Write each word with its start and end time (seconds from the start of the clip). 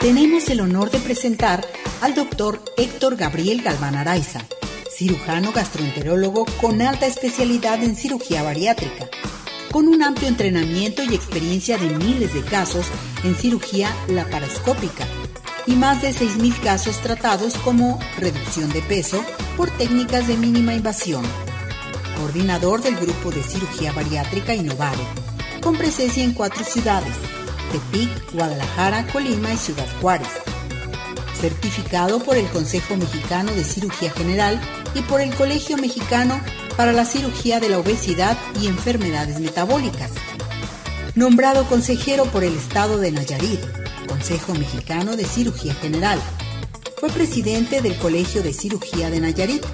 tenemos 0.00 0.48
el 0.48 0.60
honor 0.60 0.90
de 0.90 0.98
presentar 1.00 1.66
al 2.00 2.14
doctor 2.14 2.62
Héctor 2.76 3.16
Gabriel 3.16 3.62
Galván 3.62 3.96
Araiza, 3.96 4.40
cirujano 4.96 5.50
gastroenterólogo 5.52 6.46
con 6.60 6.80
alta 6.82 7.06
especialidad 7.06 7.82
en 7.82 7.96
cirugía 7.96 8.44
bariátrica, 8.44 9.08
con 9.72 9.88
un 9.88 10.02
amplio 10.02 10.28
entrenamiento 10.28 11.02
y 11.02 11.14
experiencia 11.14 11.78
de 11.78 11.90
miles 11.90 12.32
de 12.32 12.42
casos 12.42 12.86
en 13.24 13.34
cirugía 13.34 13.92
laparoscópica 14.08 15.04
y 15.66 15.74
más 15.74 16.00
de 16.00 16.10
6.000 16.10 16.60
casos 16.60 16.98
tratados 16.98 17.54
como 17.58 17.98
reducción 18.18 18.70
de 18.70 18.82
peso 18.82 19.22
por 19.56 19.68
técnicas 19.70 20.28
de 20.28 20.36
mínima 20.36 20.74
invasión. 20.74 21.24
Coordinador 22.16 22.82
del 22.82 22.96
grupo 22.96 23.30
de 23.30 23.42
cirugía 23.42 23.92
bariátrica 23.92 24.54
Innovare, 24.54 25.02
con 25.60 25.76
presencia 25.76 26.22
en 26.22 26.32
cuatro 26.32 26.64
ciudades, 26.64 27.14
Tepic, 27.70 28.32
Guadalajara, 28.32 29.06
Colima 29.12 29.52
y 29.52 29.56
Ciudad 29.56 29.86
Juárez. 30.00 30.28
Certificado 31.40 32.18
por 32.20 32.36
el 32.36 32.46
Consejo 32.48 32.96
Mexicano 32.96 33.52
de 33.52 33.64
Cirugía 33.64 34.10
General 34.10 34.60
y 34.94 35.00
por 35.02 35.20
el 35.20 35.34
Colegio 35.34 35.76
Mexicano 35.76 36.40
para 36.76 36.92
la 36.92 37.04
Cirugía 37.04 37.60
de 37.60 37.68
la 37.68 37.78
Obesidad 37.78 38.36
y 38.60 38.66
Enfermedades 38.66 39.38
Metabólicas. 39.40 40.10
Nombrado 41.14 41.66
consejero 41.66 42.24
por 42.26 42.44
el 42.44 42.54
Estado 42.56 42.98
de 42.98 43.12
Nayarit, 43.12 43.60
Consejo 44.08 44.54
Mexicano 44.54 45.16
de 45.16 45.24
Cirugía 45.24 45.74
General. 45.74 46.20
Fue 46.98 47.10
presidente 47.10 47.80
del 47.80 47.96
Colegio 47.96 48.42
de 48.42 48.52
Cirugía 48.52 49.10
de 49.10 49.20
Nayarit, 49.20 49.64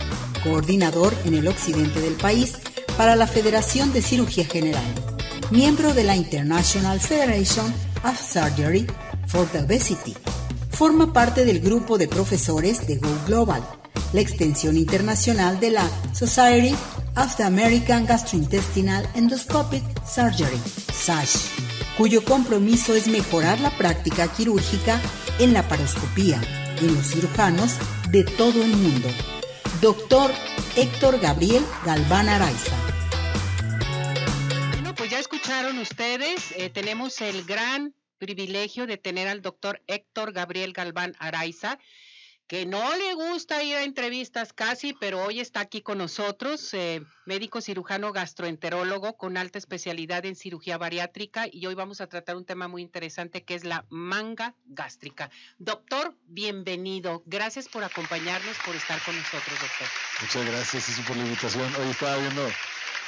coordinador 0.42 1.15
en 1.25 1.34
el 1.34 1.48
occidente 1.48 2.01
del 2.01 2.15
país 2.15 2.55
para 2.97 3.17
la 3.17 3.27
Federación 3.27 3.92
de 3.92 4.03
Cirugía 4.03 4.45
General 4.45 5.14
miembro 5.51 5.95
de 5.95 6.05
la 6.05 6.16
International 6.16 7.01
Federation 7.01 7.66
of 8.05 8.21
Surgery 8.21 8.87
for 9.27 9.47
the 9.48 9.61
Obesity. 9.61 10.15
Forma 10.70 11.12
parte 11.12 11.45
del 11.45 11.61
grupo 11.61 11.98
de 11.98 12.09
profesores 12.09 12.87
de 12.87 12.97
Go 12.97 13.09
Global, 13.27 13.62
la 14.12 14.20
extensión 14.20 14.77
internacional 14.77 15.61
de 15.61 15.70
la 15.70 15.89
Society 16.12 16.75
of 17.17 17.37
the 17.37 17.45
American 17.45 18.06
Gastrointestinal 18.06 19.09
Endoscopic 19.15 19.83
Surgery, 20.06 20.61
SASH, 20.92 21.37
cuyo 21.97 22.25
compromiso 22.25 22.95
es 22.95 23.06
mejorar 23.06 23.61
la 23.61 23.70
práctica 23.77 24.28
quirúrgica 24.28 25.00
en 25.39 25.53
la 25.53 25.67
paroscopía 25.69 26.41
en 26.81 26.95
los 26.95 27.06
cirujanos 27.09 27.72
de 28.11 28.25
todo 28.25 28.62
el 28.62 28.77
mundo. 28.77 29.09
Doctor 29.81 30.31
Héctor 30.77 31.20
Gabriel 31.20 31.65
Galván 31.84 32.28
Araiza 32.28 32.94
ustedes, 35.81 36.53
eh, 36.53 36.70
tenemos 36.70 37.20
el 37.20 37.45
gran 37.45 37.95
privilegio 38.17 38.87
de 38.87 38.97
tener 38.97 39.28
al 39.28 39.42
doctor 39.42 39.83
Héctor 39.87 40.33
Gabriel 40.33 40.73
Galván 40.73 41.14
Araiza, 41.19 41.78
que 42.47 42.64
no 42.64 42.97
le 42.97 43.12
gusta 43.14 43.62
ir 43.62 43.77
a 43.77 43.83
entrevistas 43.83 44.55
casi, 44.55 44.95
pero 44.95 45.22
hoy 45.22 45.41
está 45.41 45.61
aquí 45.61 45.83
con 45.83 45.98
nosotros, 45.98 46.72
eh, 46.72 47.03
médico 47.27 47.61
cirujano 47.61 48.12
gastroenterólogo 48.12 49.19
con 49.19 49.37
alta 49.37 49.59
especialidad 49.59 50.25
en 50.25 50.34
cirugía 50.34 50.78
bariátrica 50.78 51.47
y 51.50 51.67
hoy 51.67 51.75
vamos 51.75 52.00
a 52.00 52.06
tratar 52.06 52.37
un 52.37 52.47
tema 52.47 52.67
muy 52.67 52.81
interesante 52.81 53.45
que 53.45 53.55
es 53.55 53.65
la 53.65 53.84
manga 53.91 54.55
gástrica. 54.65 55.31
Doctor, 55.59 56.17
bienvenido. 56.27 57.22
Gracias 57.27 57.69
por 57.69 57.84
acompañarnos, 57.84 58.56
por 58.65 58.75
estar 58.75 58.98
con 59.03 59.15
nosotros, 59.15 59.61
doctor. 59.61 59.89
Muchas 60.22 60.47
gracias, 60.47 61.00
por 61.06 61.17
la 61.17 61.25
invitación. 61.25 61.75
Hoy 61.77 61.91
estaba 61.91 62.17
viendo 62.17 62.48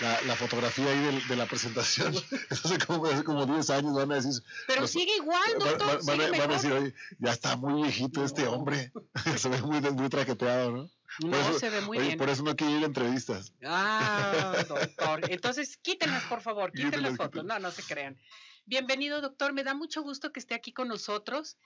la, 0.00 0.36
fotografía 0.36 0.86
ahí 0.90 1.22
de, 1.28 1.36
la 1.36 1.46
presentación. 1.46 2.14
Hace 2.50 2.78
como, 2.78 3.06
hace 3.06 3.24
como 3.24 3.46
10 3.46 3.70
años 3.70 3.94
van 3.94 4.12
a 4.12 4.16
decir. 4.16 4.42
Pero 4.66 4.86
sigue 4.86 5.16
igual, 5.16 5.58
doctor. 5.58 6.04
Van, 6.04 6.20
a 6.20 6.46
decir, 6.46 6.72
oye, 6.72 6.94
ya 7.18 7.32
está 7.32 7.56
muy 7.56 7.82
viejito 7.82 8.24
este 8.24 8.46
hombre. 8.46 8.92
se 9.36 9.48
ve 9.48 9.60
muy, 9.62 9.80
muy 9.80 10.08
traqueteado, 10.08 10.72
¿no? 10.72 10.90
no, 11.24 11.58
se 11.58 11.70
ve 11.70 11.80
muy 11.80 11.98
bien. 11.98 12.18
Por 12.18 12.28
eso 12.28 12.42
no 12.42 12.56
quiero 12.56 12.76
ir 12.76 12.82
a 12.82 12.86
entrevistas. 12.86 13.52
Ah, 13.64 14.64
doctor. 14.68 15.30
Entonces, 15.30 15.76
quítenlas, 15.78 16.24
por 16.24 16.40
favor, 16.40 16.72
quiten 16.72 17.02
las 17.02 17.16
fotos. 17.16 17.44
No, 17.44 17.58
no 17.58 17.70
se 17.70 17.82
crean. 17.82 18.18
Bienvenido, 18.66 19.20
doctor. 19.20 19.52
Me 19.52 19.64
da 19.64 19.74
mucho 19.74 20.02
gusto 20.02 20.32
que 20.32 20.40
esté 20.40 20.54
aquí 20.54 20.72
con 20.72 20.88
nosotros. 20.88 21.56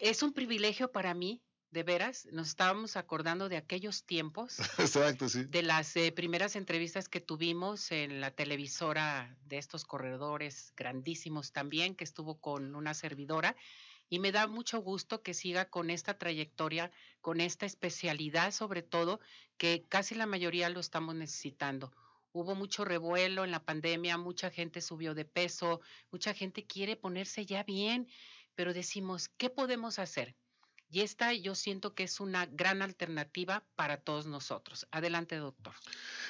Es 0.00 0.22
un 0.22 0.32
privilegio 0.32 0.90
para 0.90 1.14
mí 1.14 1.42
de 1.70 1.82
veras, 1.82 2.26
nos 2.32 2.48
estábamos 2.48 2.96
acordando 2.96 3.48
de 3.48 3.56
aquellos 3.56 4.04
tiempos. 4.04 4.58
Exacto, 4.78 5.28
sí. 5.28 5.44
De 5.44 5.62
las 5.62 5.96
eh, 5.96 6.12
primeras 6.12 6.56
entrevistas 6.56 7.08
que 7.08 7.20
tuvimos 7.20 7.92
en 7.92 8.20
la 8.20 8.30
televisora 8.30 9.36
de 9.44 9.58
estos 9.58 9.84
corredores 9.84 10.72
grandísimos 10.76 11.52
también, 11.52 11.94
que 11.94 12.04
estuvo 12.04 12.40
con 12.40 12.74
una 12.74 12.94
servidora. 12.94 13.56
Y 14.08 14.20
me 14.20 14.30
da 14.30 14.46
mucho 14.46 14.80
gusto 14.80 15.22
que 15.22 15.34
siga 15.34 15.68
con 15.68 15.90
esta 15.90 16.16
trayectoria, 16.16 16.92
con 17.20 17.40
esta 17.40 17.66
especialidad 17.66 18.52
sobre 18.52 18.82
todo, 18.82 19.20
que 19.56 19.84
casi 19.88 20.14
la 20.14 20.26
mayoría 20.26 20.70
lo 20.70 20.78
estamos 20.78 21.16
necesitando. 21.16 21.92
Hubo 22.32 22.54
mucho 22.54 22.84
revuelo 22.84 23.44
en 23.44 23.50
la 23.50 23.64
pandemia, 23.64 24.16
mucha 24.18 24.50
gente 24.50 24.80
subió 24.80 25.14
de 25.14 25.24
peso, 25.24 25.80
mucha 26.12 26.34
gente 26.34 26.66
quiere 26.66 26.94
ponerse 26.94 27.46
ya 27.46 27.64
bien, 27.64 28.08
pero 28.54 28.72
decimos, 28.72 29.28
¿qué 29.28 29.50
podemos 29.50 29.98
hacer? 29.98 30.36
Y 30.88 31.00
esta 31.00 31.32
yo 31.32 31.54
siento 31.54 31.94
que 31.94 32.04
es 32.04 32.20
una 32.20 32.46
gran 32.46 32.80
alternativa 32.82 33.64
para 33.74 33.98
todos 33.98 34.26
nosotros. 34.26 34.86
Adelante, 34.90 35.36
doctor. 35.36 35.74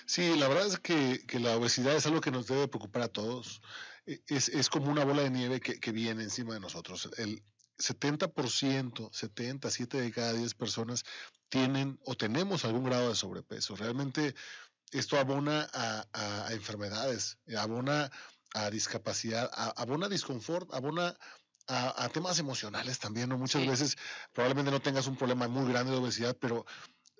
Sí, 0.07 0.37
la 0.37 0.49
verdad 0.49 0.67
es 0.67 0.79
que, 0.79 1.25
la 1.39 1.57
obesidad 1.57 1.95
es 1.95 2.07
algo 2.07 2.21
que 2.21 2.31
nos 2.31 2.47
debe 2.47 2.69
preocupar 2.69 3.03
a 3.03 3.09
todos. 3.09 3.61
E, 4.07 4.23
es, 4.29 4.71
como 4.71 4.91
una 4.91 5.05
bola 5.05 5.23
de 5.23 5.31
nieve 5.31 5.61
que, 5.61 5.93
viene 5.93 6.23
encima 6.23 6.55
de 6.55 6.61
nosotros. 6.61 7.11
El 7.19 7.43
70%, 7.79 9.13
70, 9.13 9.71
7 9.71 10.01
de 10.01 10.13
cada 10.13 10.33
10 10.33 10.55
personas 10.55 11.05
tienen 11.51 11.99
o 12.05 12.15
tenemos 12.15 12.65
algún 12.65 12.85
grado 12.85 13.11
de 13.11 13.15
sobrepeso. 13.15 13.77
Realmente 13.77 14.35
esto 14.93 15.19
abona 15.19 15.69
a, 15.73 16.49
enfermedades, 16.53 17.39
abona 17.59 18.11
a 18.55 18.71
discapacidad, 18.71 19.51
abona 19.77 20.07
a 20.07 20.09
disconfort, 20.09 20.73
abona 20.73 21.15
a, 21.69 22.09
temas 22.11 22.39
emocionales 22.39 22.99
también, 22.99 23.29
¿no? 23.29 23.39
Muchas 23.39 23.67
veces 23.67 23.97
probablemente 24.33 24.71
no 24.71 24.81
tengas 24.81 25.07
un 25.07 25.17
problema 25.17 25.49
muy 25.49 25.71
grande 25.71 25.93
de 25.93 25.99
obesidad, 25.99 26.37
pero 26.41 26.65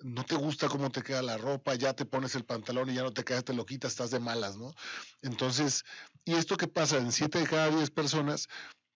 no 0.01 0.23
te 0.23 0.35
gusta 0.35 0.67
cómo 0.69 0.91
te 0.91 1.01
queda 1.01 1.21
la 1.21 1.37
ropa, 1.37 1.75
ya 1.75 1.93
te 1.93 2.05
pones 2.05 2.35
el 2.35 2.45
pantalón 2.45 2.89
y 2.89 2.95
ya 2.95 3.03
no 3.03 3.13
te 3.13 3.23
quedas, 3.23 3.43
te 3.43 3.53
lo 3.53 3.65
quitas, 3.65 3.91
estás 3.91 4.11
de 4.11 4.19
malas, 4.19 4.57
¿no? 4.57 4.73
Entonces, 5.21 5.83
y 6.23 6.35
esto 6.35 6.55
que 6.55 6.67
pasa 6.67 6.97
en 6.97 7.11
7 7.11 7.39
de 7.39 7.47
cada 7.47 7.69
10 7.69 7.89
personas, 7.91 8.47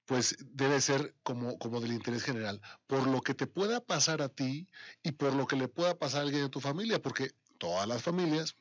pues 0.05 0.35
debe 0.39 0.81
ser 0.81 1.15
como, 1.23 1.57
como 1.57 1.79
del 1.79 1.93
interés 1.93 2.23
general, 2.23 2.61
por 2.87 3.07
lo 3.07 3.21
que 3.21 3.33
te 3.33 3.47
pueda 3.47 3.79
pasar 3.81 4.21
a 4.21 4.29
ti 4.29 4.67
y 5.03 5.13
por 5.13 5.33
lo 5.33 5.47
que 5.47 5.55
le 5.55 5.67
pueda 5.67 5.97
pasar 5.97 6.19
a 6.19 6.23
alguien 6.23 6.43
de 6.43 6.49
tu 6.49 6.59
familia, 6.59 7.01
porque 7.01 7.31
todas 7.57 7.87
las 7.87 8.01
familias, 8.01 8.55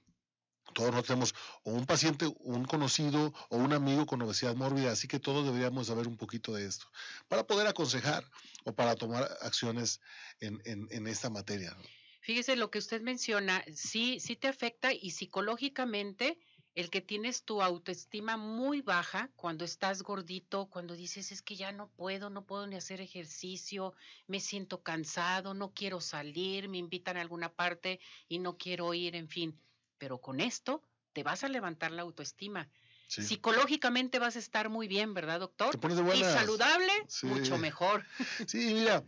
todos 0.72 0.94
no 0.94 1.02
tenemos 1.02 1.34
o 1.64 1.72
un 1.72 1.86
paciente, 1.86 2.32
un 2.40 2.64
conocido 2.64 3.32
o 3.48 3.56
un 3.56 3.72
amigo 3.72 4.06
con 4.06 4.22
obesidad 4.22 4.54
mórbida, 4.54 4.92
así 4.92 5.08
que 5.08 5.18
todos 5.18 5.44
deberíamos 5.44 5.88
saber 5.88 6.06
un 6.06 6.16
poquito 6.16 6.54
de 6.54 6.66
esto 6.66 6.86
para 7.28 7.46
poder 7.46 7.66
aconsejar 7.66 8.24
o 8.64 8.72
para 8.72 8.94
tomar 8.96 9.28
acciones 9.42 10.00
en, 10.40 10.60
en, 10.64 11.06
esta 11.06 11.30
materia. 11.30 11.76
Fíjese 12.20 12.56
lo 12.56 12.70
que 12.70 12.78
usted 12.78 13.00
menciona, 13.00 13.64
sí, 13.74 14.20
sí 14.20 14.36
te 14.36 14.48
afecta 14.48 14.92
y 14.92 15.10
psicológicamente 15.10 16.38
el 16.74 16.88
que 16.88 17.00
tienes 17.00 17.44
tu 17.44 17.62
autoestima 17.62 18.36
muy 18.36 18.80
baja 18.80 19.30
cuando 19.34 19.64
estás 19.64 20.02
gordito, 20.02 20.66
cuando 20.66 20.94
dices 20.94 21.32
es 21.32 21.42
que 21.42 21.56
ya 21.56 21.72
no 21.72 21.88
puedo, 21.88 22.30
no 22.30 22.46
puedo 22.46 22.66
ni 22.66 22.76
hacer 22.76 23.00
ejercicio, 23.00 23.94
me 24.28 24.38
siento 24.38 24.82
cansado, 24.82 25.52
no 25.52 25.72
quiero 25.72 26.00
salir, 26.00 26.68
me 26.68 26.78
invitan 26.78 27.16
a 27.16 27.22
alguna 27.22 27.52
parte 27.52 27.98
y 28.28 28.38
no 28.38 28.56
quiero 28.56 28.94
ir, 28.94 29.16
en 29.16 29.28
fin 29.28 29.58
pero 30.00 30.18
con 30.18 30.40
esto 30.40 30.82
te 31.12 31.22
vas 31.22 31.44
a 31.44 31.48
levantar 31.48 31.92
la 31.92 32.02
autoestima. 32.02 32.68
Psicológicamente 33.06 34.18
vas 34.18 34.36
a 34.36 34.38
estar 34.38 34.68
muy 34.68 34.88
bien, 34.88 35.14
¿verdad, 35.14 35.40
doctor? 35.40 35.78
Y 36.14 36.22
saludable, 36.22 36.92
mucho 37.24 37.58
mejor. 37.58 38.04
Sí, 38.46 38.72
mira, 38.74 39.04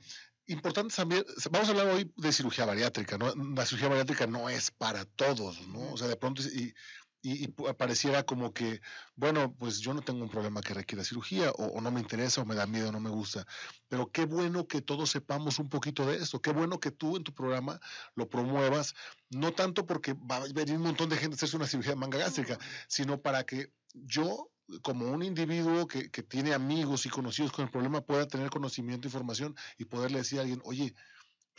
importante 0.47 0.95
también, 0.95 1.25
vamos 1.51 1.69
a 1.69 1.71
hablar 1.71 1.87
hoy 1.89 2.13
de 2.17 2.33
cirugía 2.33 2.67
bariátrica, 2.67 3.17
¿no? 3.17 3.33
La 3.55 3.65
cirugía 3.65 3.89
bariátrica 3.89 4.27
no 4.27 4.49
es 4.49 4.71
para 4.71 5.05
todos, 5.05 5.67
¿no? 5.69 5.93
O 5.93 5.97
sea, 5.97 6.09
de 6.09 6.17
pronto, 6.17 6.43
y 6.43 6.75
y, 7.23 7.49
pareciera 7.49 8.25
como 8.25 8.53
que, 8.53 8.81
bueno, 9.15 9.55
pues 9.55 9.79
yo 9.79 9.95
no 9.95 10.03
tengo 10.03 10.25
un 10.25 10.29
problema 10.29 10.61
que 10.61 10.75
requiera 10.75 11.05
cirugía, 11.05 11.53
o, 11.53 11.81
no 11.81 11.91
me 11.91 12.01
interesa, 12.01 12.43
o 12.43 12.45
me 12.45 12.57
da 12.57 12.67
miedo, 12.67 12.89
o 12.89 12.93
no 12.93 13.01
me 13.01 13.11
gusta. 13.11 13.47
Pero 13.89 14.11
qué 14.11 14.25
bueno 14.27 14.67
que 14.67 14.83
todos 14.83 15.11
sepamos 15.11 15.59
un 15.59 15.69
poquito 15.69 16.05
de 16.05 16.17
esto, 16.17 16.43
qué 16.43 16.51
bueno 16.51 16.81
que 16.81 16.91
tú 16.91 17.17
en 17.17 17.23
tu 17.23 17.33
programa 17.33 17.81
lo 18.17 18.29
promuevas, 18.29 18.95
no 19.31 19.53
tanto 19.53 19.87
porque 19.87 20.15
va 20.15 20.37
a 20.37 20.53
venir 20.53 20.77
un 20.77 20.83
montón 20.83 21.09
de 21.09 21.17
gente 21.17 21.35
a 21.35 21.37
hacerse 21.37 21.57
una 21.57 21.67
cirugía 21.67 21.93
de 21.93 21.97
manga 21.97 22.19
gástrica, 22.19 22.59
sino 22.89 23.21
para 23.23 23.45
que 23.45 23.73
yo 23.95 24.51
como 24.83 25.11
un 25.11 25.23
individuo 25.23 25.87
que, 25.87 26.11
que 26.11 26.23
tiene 26.23 26.55
amigos 26.55 27.05
y 27.07 27.11
conocidos 27.11 27.53
con 27.53 27.65
el 27.65 27.71
problema 27.71 28.01
pueda 28.01 28.27
tener 28.27 28.51
conocimiento, 28.51 29.07
información 29.07 29.55
y 29.79 29.85
poderle 29.85 30.19
decir 30.19 30.39
a 30.39 30.43
alguien, 30.43 30.63
oye, 30.65 30.95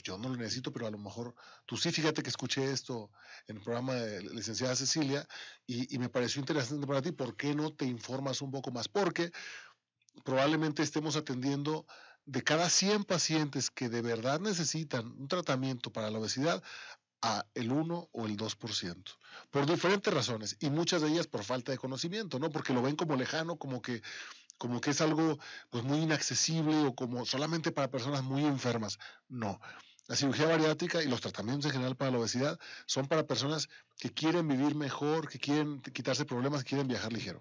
yo 0.02 0.18
no 0.18 0.30
lo 0.30 0.36
necesito, 0.36 0.72
pero 0.72 0.88
a 0.88 0.92
lo 0.92 0.98
mejor 0.98 1.36
tú 1.66 1.78
sí, 1.78 1.92
fíjate 1.92 2.24
que 2.24 2.30
escuché 2.30 2.72
esto 2.72 3.12
en 3.48 3.58
el 3.58 3.64
programa 3.64 3.94
de 3.94 4.24
la 4.24 4.34
licenciada 4.34 4.76
Cecilia 4.76 5.28
y, 5.68 5.98
me 5.98 6.10
pareció 6.10 6.40
interesante 6.40 6.88
para 6.88 7.02
ti, 7.02 7.12
¿por 7.12 7.36
qué 7.36 7.54
no 7.54 7.74
te 7.74 7.86
informas 7.86 8.42
un 8.42 8.52
poco 8.52 8.72
más? 8.72 8.88
Porque 8.88 9.32
probablemente 10.24 10.84
estemos 10.84 11.16
atendiendo 11.16 11.86
de 12.26 12.44
cada 12.44 12.70
100 12.70 13.04
pacientes 13.04 13.70
que 13.70 13.90
de 13.90 14.02
verdad 14.02 14.40
necesitan 14.40 15.06
un 15.06 15.28
tratamiento 15.28 15.92
para 15.92 16.10
la 16.10 16.20
obesidad, 16.20 16.64
a 17.24 17.46
el 17.56 17.72
1 17.72 18.10
o 18.12 18.26
el 18.26 18.36
2%, 18.36 19.18
por 19.50 19.66
diferentes 19.66 20.14
razones, 20.14 20.58
y 20.60 20.70
muchas 20.70 21.02
de 21.02 21.08
ellas 21.08 21.26
por 21.26 21.46
falta 21.46 21.72
de 21.72 21.78
conocimiento, 21.78 22.38
¿no? 22.38 22.50
Porque 22.50 22.74
lo 22.74 22.82
ven 22.82 22.98
como 22.98 23.16
lejano, 23.16 23.56
como 23.56 23.82
que 23.82 24.02
como 24.64 24.80
que 24.80 24.92
es 24.92 25.02
algo 25.02 25.38
pues 25.70 25.84
muy 25.84 25.98
inaccesible 26.00 26.86
o 26.86 26.96
como 26.96 27.26
solamente 27.26 27.74
para 27.74 27.92
personas 27.92 28.24
muy 28.24 28.46
enfermas. 28.46 28.98
No. 29.28 29.60
La 30.08 30.16
cirugía 30.16 30.48
bariátrica 30.48 31.04
y 31.04 31.10
los 31.10 31.20
tratamientos 31.20 31.66
en 31.66 31.72
general 31.74 31.98
para 31.98 32.12
la 32.12 32.20
obesidad 32.20 32.58
son 32.86 33.10
para 33.10 33.28
personas 33.28 33.68
que 33.98 34.14
quieren 34.14 34.48
vivir 34.48 34.74
mejor, 34.76 35.28
que 35.28 35.38
quieren 35.38 35.82
quitarse 35.82 36.24
problemas, 36.24 36.64
que 36.64 36.70
quieren 36.70 36.88
viajar 36.88 37.12
ligero. 37.12 37.40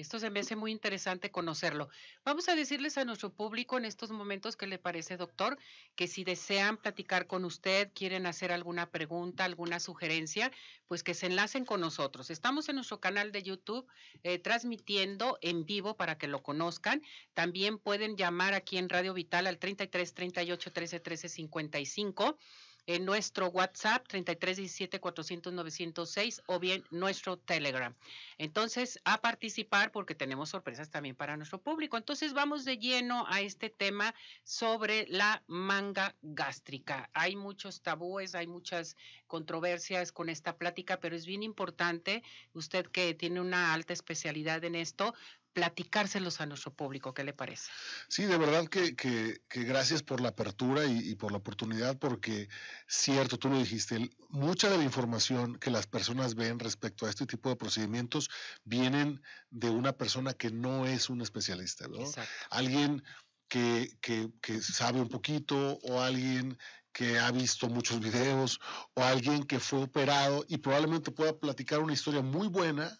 Esto 0.00 0.20
se 0.20 0.30
me 0.30 0.40
hace 0.40 0.54
muy 0.54 0.70
interesante 0.70 1.30
conocerlo. 1.32 1.88
Vamos 2.24 2.48
a 2.48 2.54
decirles 2.54 2.96
a 2.98 3.04
nuestro 3.04 3.32
público 3.32 3.76
en 3.76 3.84
estos 3.84 4.10
momentos 4.10 4.54
qué 4.54 4.68
le 4.68 4.78
parece, 4.78 5.16
doctor, 5.16 5.58
que 5.96 6.06
si 6.06 6.22
desean 6.22 6.76
platicar 6.76 7.26
con 7.26 7.44
usted, 7.44 7.90
quieren 7.94 8.26
hacer 8.26 8.52
alguna 8.52 8.90
pregunta, 8.90 9.44
alguna 9.44 9.80
sugerencia, 9.80 10.52
pues 10.86 11.02
que 11.02 11.14
se 11.14 11.26
enlacen 11.26 11.64
con 11.64 11.80
nosotros. 11.80 12.30
Estamos 12.30 12.68
en 12.68 12.76
nuestro 12.76 13.00
canal 13.00 13.32
de 13.32 13.42
YouTube 13.42 13.86
eh, 14.22 14.38
transmitiendo 14.38 15.36
en 15.42 15.64
vivo 15.64 15.96
para 15.96 16.16
que 16.16 16.28
lo 16.28 16.42
conozcan. 16.42 17.02
También 17.34 17.78
pueden 17.78 18.16
llamar 18.16 18.54
aquí 18.54 18.78
en 18.78 18.88
Radio 18.88 19.14
Vital 19.14 19.48
al 19.48 19.58
33 19.58 20.14
38 20.14 20.72
13 20.72 21.00
13 21.00 21.28
55 21.28 22.38
en 22.88 23.04
nuestro 23.04 23.48
WhatsApp 23.48 24.08
3317 24.08 24.98
400 24.98 25.52
906 25.52 26.42
o 26.46 26.58
bien 26.58 26.82
nuestro 26.90 27.36
Telegram. 27.36 27.94
Entonces, 28.38 28.98
a 29.04 29.20
participar 29.20 29.92
porque 29.92 30.14
tenemos 30.14 30.48
sorpresas 30.48 30.88
también 30.88 31.14
para 31.14 31.36
nuestro 31.36 31.60
público. 31.60 31.98
Entonces, 31.98 32.32
vamos 32.32 32.64
de 32.64 32.78
lleno 32.78 33.26
a 33.28 33.42
este 33.42 33.68
tema 33.68 34.14
sobre 34.42 35.06
la 35.08 35.44
manga 35.46 36.16
gástrica. 36.22 37.10
Hay 37.12 37.36
muchos 37.36 37.82
tabúes, 37.82 38.34
hay 38.34 38.46
muchas 38.46 38.96
controversias 39.26 40.10
con 40.10 40.30
esta 40.30 40.56
plática, 40.56 40.98
pero 40.98 41.14
es 41.14 41.26
bien 41.26 41.42
importante, 41.42 42.22
usted 42.54 42.86
que 42.86 43.12
tiene 43.12 43.42
una 43.42 43.74
alta 43.74 43.92
especialidad 43.92 44.64
en 44.64 44.74
esto, 44.74 45.14
platicárselos 45.58 46.40
a 46.40 46.46
nuestro 46.46 46.72
público. 46.72 47.12
¿Qué 47.12 47.24
le 47.24 47.32
parece? 47.32 47.68
Sí, 48.06 48.26
de 48.26 48.38
verdad 48.38 48.68
que, 48.68 48.94
que, 48.94 49.40
gracias 49.50 50.04
por 50.04 50.20
la 50.20 50.28
apertura 50.28 50.86
y, 50.86 51.16
por 51.16 51.32
la 51.32 51.38
oportunidad, 51.38 51.98
porque 51.98 52.48
cierto, 52.86 53.38
tú 53.38 53.48
lo 53.48 53.58
dijiste, 53.58 54.08
mucha 54.28 54.70
de 54.70 54.78
la 54.78 54.84
información 54.84 55.58
que 55.58 55.72
las 55.72 55.88
personas 55.88 56.36
ven 56.36 56.60
respecto 56.60 57.06
a 57.06 57.10
este 57.10 57.26
tipo 57.26 57.48
de 57.48 57.56
procedimientos 57.56 58.30
vienen 58.62 59.20
de 59.50 59.68
una 59.68 59.94
persona 59.94 60.32
que 60.32 60.52
no 60.52 60.86
es 60.86 61.10
un 61.10 61.22
especialista, 61.22 61.88
¿no? 61.88 62.04
Alguien 62.50 63.02
que, 63.48 63.90
que, 64.00 64.30
que 64.40 64.62
sabe 64.62 65.00
un 65.00 65.08
poquito 65.08 65.80
o 65.82 66.00
alguien 66.00 66.56
que 66.92 67.18
ha 67.18 67.32
visto 67.32 67.68
muchos 67.68 67.98
videos 67.98 68.60
o 68.94 69.02
alguien 69.02 69.42
que 69.42 69.58
fue 69.58 69.82
operado 69.82 70.44
y 70.46 70.58
probablemente 70.58 71.10
pueda 71.10 71.36
platicar 71.36 71.80
una 71.80 71.94
historia 71.94 72.22
muy 72.22 72.46
buena 72.46 72.96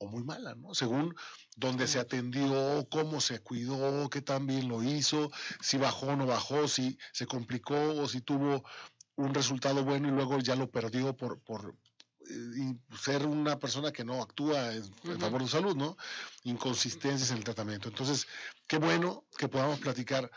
o 0.00 0.06
muy 0.06 0.24
mala, 0.24 0.54
¿no? 0.54 0.74
Según 0.74 1.14
dónde 1.56 1.86
se 1.86 2.00
atendió, 2.00 2.86
cómo 2.90 3.20
se 3.20 3.40
cuidó, 3.40 4.08
qué 4.08 4.22
tan 4.22 4.46
bien 4.46 4.66
lo 4.68 4.82
hizo, 4.82 5.30
si 5.60 5.76
bajó 5.76 6.06
o 6.06 6.16
no 6.16 6.26
bajó, 6.26 6.66
si 6.68 6.98
se 7.12 7.26
complicó 7.26 7.76
o 7.76 8.08
si 8.08 8.22
tuvo 8.22 8.64
un 9.16 9.34
resultado 9.34 9.84
bueno 9.84 10.08
y 10.08 10.12
luego 10.12 10.38
ya 10.38 10.56
lo 10.56 10.70
perdió 10.70 11.14
por, 11.14 11.38
por 11.40 11.76
eh, 12.30 12.74
ser 12.98 13.26
una 13.26 13.58
persona 13.58 13.92
que 13.92 14.04
no 14.04 14.22
actúa 14.22 14.72
en, 14.74 15.20
favor 15.20 15.42
de 15.42 15.46
su 15.46 15.52
salud, 15.52 15.76
¿no? 15.76 15.98
Inconsistencias 16.44 17.30
en 17.30 17.36
el 17.36 17.44
tratamiento. 17.44 17.88
Entonces, 17.88 18.26
qué 18.66 18.78
bueno 18.78 19.24
que 19.36 19.48
podamos 19.48 19.80
platicar 19.80 20.30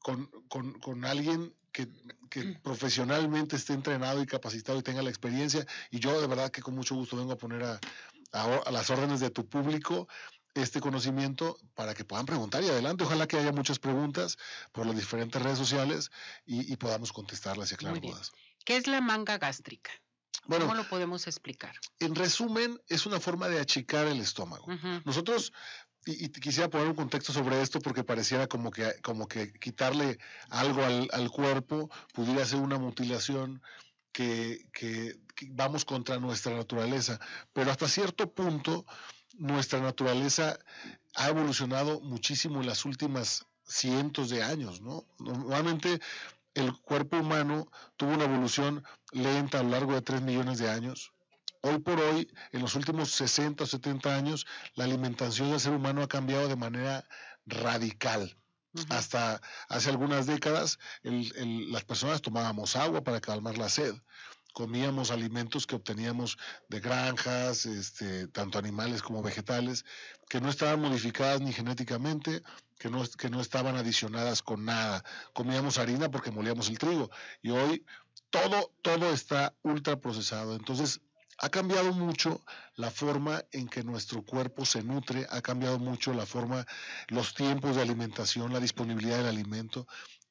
con, 0.00 0.28
con, 0.48 0.72
con 0.80 1.04
alguien 1.04 1.54
que, 1.70 1.88
que, 2.30 2.58
profesionalmente 2.62 3.56
esté 3.56 3.74
entrenado 3.74 4.22
y 4.22 4.26
capacitado 4.26 4.78
y 4.78 4.82
tenga 4.82 5.02
la 5.02 5.10
experiencia. 5.10 5.66
Y 5.90 6.00
yo 6.00 6.20
de 6.20 6.26
verdad 6.26 6.50
que 6.50 6.62
con 6.62 6.74
mucho 6.74 6.94
gusto 6.94 7.16
vengo 7.16 7.32
a 7.32 7.38
poner 7.38 7.62
a, 7.62 7.80
a, 8.34 8.70
las 8.70 8.90
órdenes 8.90 9.20
de 9.20 9.30
tu 9.30 9.48
público 9.48 10.08
este 10.54 10.80
conocimiento 10.80 11.56
para 11.74 11.94
que 11.94 12.04
puedan 12.04 12.26
preguntar 12.26 12.62
y 12.62 12.68
adelante. 12.68 13.04
Ojalá 13.04 13.26
que 13.26 13.38
haya 13.38 13.52
muchas 13.52 13.78
preguntas 13.78 14.36
por 14.72 14.86
las 14.86 14.94
diferentes 14.94 15.40
redes 15.42 15.58
sociales 15.58 16.10
y, 16.46 16.76
podamos 16.76 17.12
contestarlas 17.12 17.70
y 17.70 17.74
aclarar 17.74 18.00
dudas. 18.00 18.32
¿Qué 18.64 18.76
es 18.76 18.86
la 18.86 19.00
manga 19.00 19.38
gástrica? 19.38 19.90
Bueno, 20.46 20.66
¿Cómo 20.66 20.76
lo 20.76 20.88
podemos 20.88 21.26
explicar? 21.26 21.74
En 21.98 22.14
resumen, 22.14 22.80
es 22.88 23.06
una 23.06 23.18
forma 23.18 23.48
de 23.48 23.60
achicar 23.60 24.06
el 24.06 24.20
estómago. 24.20 24.66
Nosotros, 25.04 25.52
y, 26.06 26.28
quisiera 26.28 26.70
poner 26.70 26.88
un 26.88 26.94
contexto 26.94 27.32
sobre 27.32 27.60
esto 27.60 27.80
porque 27.80 28.04
pareciera 28.04 28.46
como 28.46 28.70
que, 28.70 28.92
como 29.02 29.26
que 29.26 29.52
quitarle 29.54 30.18
algo 30.50 30.84
al, 30.84 31.08
al 31.12 31.30
cuerpo 31.30 31.90
pudiera 32.12 32.44
ser 32.44 32.60
una 32.60 32.78
mutilación 32.78 33.60
que, 34.14 35.18
vamos 35.48 35.84
contra 35.84 36.18
nuestra 36.18 36.54
naturaleza, 36.56 37.20
pero 37.52 37.70
hasta 37.70 37.88
cierto 37.88 38.32
punto 38.32 38.86
nuestra 39.36 39.80
naturaleza 39.80 40.58
ha 41.16 41.28
evolucionado 41.28 42.00
muchísimo 42.00 42.60
en 42.60 42.66
las 42.66 42.84
últimas 42.84 43.44
cientos 43.66 44.30
de 44.30 44.42
años, 44.42 44.80
¿no? 44.80 45.04
Normalmente 45.18 46.00
el 46.54 46.72
cuerpo 46.72 47.18
humano 47.18 47.66
tuvo 47.96 48.14
una 48.14 48.24
evolución 48.24 48.84
lenta 49.10 49.58
a 49.58 49.62
lo 49.64 49.70
largo 49.70 49.94
de 49.94 50.02
3 50.02 50.22
millones 50.22 50.58
de 50.58 50.70
años. 50.70 51.12
Hoy 51.62 51.78
por 51.80 51.98
hoy, 51.98 52.30
en 52.52 52.60
los 52.60 52.76
últimos 52.76 53.10
60 53.10 53.64
o 53.64 53.66
70 53.66 54.14
años, 54.14 54.46
la 54.74 54.84
alimentación 54.84 55.50
del 55.50 55.60
ser 55.60 55.72
humano 55.72 56.02
ha 56.02 56.08
cambiado 56.08 56.46
de 56.46 56.56
manera 56.56 57.08
radical. 57.46 58.36
Hasta 58.88 59.40
hace 59.68 59.90
algunas 59.90 60.26
décadas 60.26 60.78
las 61.02 61.84
personas 61.84 62.22
tomábamos 62.22 62.76
agua 62.76 63.04
para 63.04 63.20
calmar 63.20 63.56
la 63.58 63.68
sed. 63.68 63.94
Comíamos 64.52 65.10
alimentos 65.10 65.66
que 65.66 65.74
obteníamos 65.74 66.38
de 66.68 66.78
granjas, 66.78 67.66
este, 67.66 68.28
tanto 68.28 68.58
animales 68.58 69.02
como 69.02 69.22
vegetales, 69.22 69.84
que 70.28 70.40
no 70.40 70.48
estaban 70.48 70.80
modificadas 70.80 71.40
ni 71.40 71.52
genéticamente, 71.52 72.42
que 72.78 72.88
no, 72.88 73.04
que 73.18 73.30
no 73.30 73.40
estaban 73.40 73.76
adicionadas 73.76 74.42
con 74.42 74.64
nada. 74.64 75.04
Comíamos 75.32 75.78
harina 75.78 76.08
porque 76.10 76.30
molíamos 76.30 76.68
el 76.68 76.78
trigo. 76.78 77.10
Y 77.42 77.50
hoy 77.50 77.84
todo, 78.30 78.72
todo 78.82 79.12
está 79.12 79.54
ultra 79.62 80.00
procesado. 80.00 80.54
Entonces, 80.54 81.00
ha 81.38 81.48
cambiado 81.48 81.92
mucho 81.92 82.44
la 82.76 82.90
forma 82.90 83.44
en 83.52 83.68
que 83.68 83.82
nuestro 83.82 84.22
cuerpo 84.24 84.64
se 84.64 84.82
nutre, 84.82 85.26
ha 85.30 85.40
cambiado 85.40 85.78
mucho 85.78 86.12
la 86.12 86.26
forma, 86.26 86.66
los 87.08 87.34
tiempos 87.34 87.76
de 87.76 87.82
alimentación, 87.82 88.52
la 88.52 88.60
disponibilidad 88.60 89.18
del 89.18 89.26
alimento. 89.26 89.86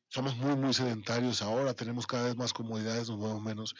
Somos 0.07 0.37
muy, 0.37 0.55
muy 0.55 0.73
sedentarios 0.73 1.41
ahora, 1.41 1.73
tenemos 1.73 2.05
cada 2.05 2.25
vez 2.25 2.35
más 2.35 2.53
comodidades, 2.53 3.09
nos 3.09 3.17
movemos 3.17 3.43
menos. 3.43 3.75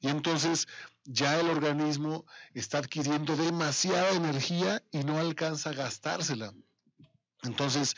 Y 0.00 0.08
entonces 0.08 0.68
ya 1.04 1.40
el 1.40 1.48
organismo 1.48 2.26
está 2.52 2.78
adquiriendo 2.78 3.36
demasiada 3.36 4.10
energía 4.10 4.82
y 4.90 5.04
no 5.04 5.18
alcanza 5.18 5.70
a 5.70 5.74
gastársela. 5.74 6.52
Entonces, 7.42 7.96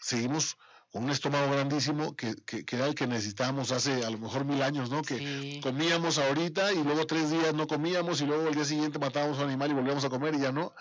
seguimos 0.00 0.56
con 0.94 1.02
un 1.02 1.10
estómago 1.10 1.50
grandísimo 1.50 2.14
que, 2.14 2.36
era 2.70 2.86
el 2.86 2.94
que 2.94 3.08
necesitábamos 3.08 3.72
hace 3.72 4.04
a 4.04 4.10
lo 4.10 4.18
mejor 4.18 4.44
mil 4.44 4.62
años, 4.62 4.90
¿no? 4.90 5.02
Que 5.02 5.58
comíamos 5.60 6.18
ahorita 6.18 6.72
y 6.72 6.84
luego 6.84 7.04
tres 7.04 7.32
días 7.32 7.52
no 7.52 7.66
comíamos 7.66 8.20
y 8.20 8.26
luego 8.26 8.46
el 8.46 8.54
día 8.54 8.64
siguiente 8.64 9.00
matábamos 9.00 9.38
a 9.38 9.42
un 9.42 9.48
animal 9.48 9.72
y 9.72 9.74
volvíamos 9.74 10.04
a 10.04 10.08
comer 10.08 10.36
y 10.36 10.42
ya 10.42 10.52
no. 10.52 10.72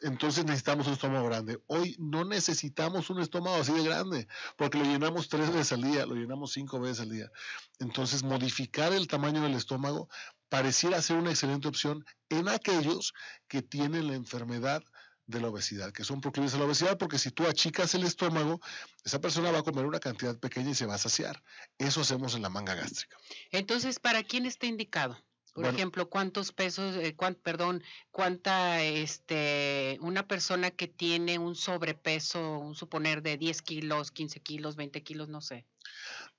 Entonces 0.00 0.44
necesitamos 0.44 0.88
un 0.88 0.94
estómago 0.94 1.24
grande. 1.28 1.60
Hoy 1.68 1.94
no 2.00 2.24
necesitamos 2.24 3.10
un 3.10 3.20
estómago 3.20 3.58
así 3.58 3.72
de 3.72 3.84
grande 3.84 4.26
porque 4.56 4.76
lo 4.76 4.82
llenamos 4.86 5.28
tres 5.28 5.52
veces 5.52 5.70
al 5.70 5.82
día, 5.82 6.04
lo 6.04 6.16
llenamos 6.16 6.50
cinco 6.50 6.80
veces 6.80 7.02
al 7.02 7.10
día. 7.10 7.30
Entonces 7.78 8.24
modificar 8.24 8.92
el 8.92 9.06
tamaño 9.06 9.40
del 9.40 9.54
estómago 9.54 10.08
pareciera 10.48 11.00
ser 11.00 11.16
una 11.16 11.30
excelente 11.30 11.68
opción 11.68 12.04
en 12.28 12.48
aquellos 12.48 13.14
que 13.46 13.62
tienen 13.62 14.08
la 14.08 14.14
enfermedad 14.14 14.82
de 15.30 15.40
la 15.40 15.48
obesidad, 15.48 15.92
que 15.92 16.04
son 16.04 16.20
proclives 16.20 16.54
a 16.54 16.58
la 16.58 16.64
obesidad, 16.64 16.98
porque 16.98 17.18
si 17.18 17.30
tú 17.30 17.46
achicas 17.46 17.94
el 17.94 18.04
estómago, 18.04 18.60
esa 19.04 19.20
persona 19.20 19.50
va 19.50 19.60
a 19.60 19.62
comer 19.62 19.86
una 19.86 20.00
cantidad 20.00 20.38
pequeña 20.38 20.70
y 20.70 20.74
se 20.74 20.86
va 20.86 20.94
a 20.94 20.98
saciar. 20.98 21.42
Eso 21.78 22.00
hacemos 22.00 22.34
en 22.34 22.42
la 22.42 22.50
manga 22.50 22.74
gástrica. 22.74 23.16
Entonces, 23.50 23.98
¿para 23.98 24.22
quién 24.22 24.46
está 24.46 24.66
indicado? 24.66 25.16
Por 25.52 25.66
ejemplo, 25.66 26.08
¿cuántos 26.08 26.52
pesos, 26.52 26.96
eh, 26.96 27.16
perdón, 27.42 27.82
cuánta, 28.10 28.82
este, 28.82 29.98
una 30.00 30.26
persona 30.28 30.70
que 30.70 30.86
tiene 30.86 31.38
un 31.38 31.56
sobrepeso, 31.56 32.58
un 32.58 32.74
suponer 32.74 33.20
de 33.22 33.36
10 33.36 33.62
kilos, 33.62 34.10
15 34.12 34.40
kilos, 34.40 34.76
20 34.76 35.02
kilos, 35.02 35.28
no 35.28 35.40
sé? 35.40 35.66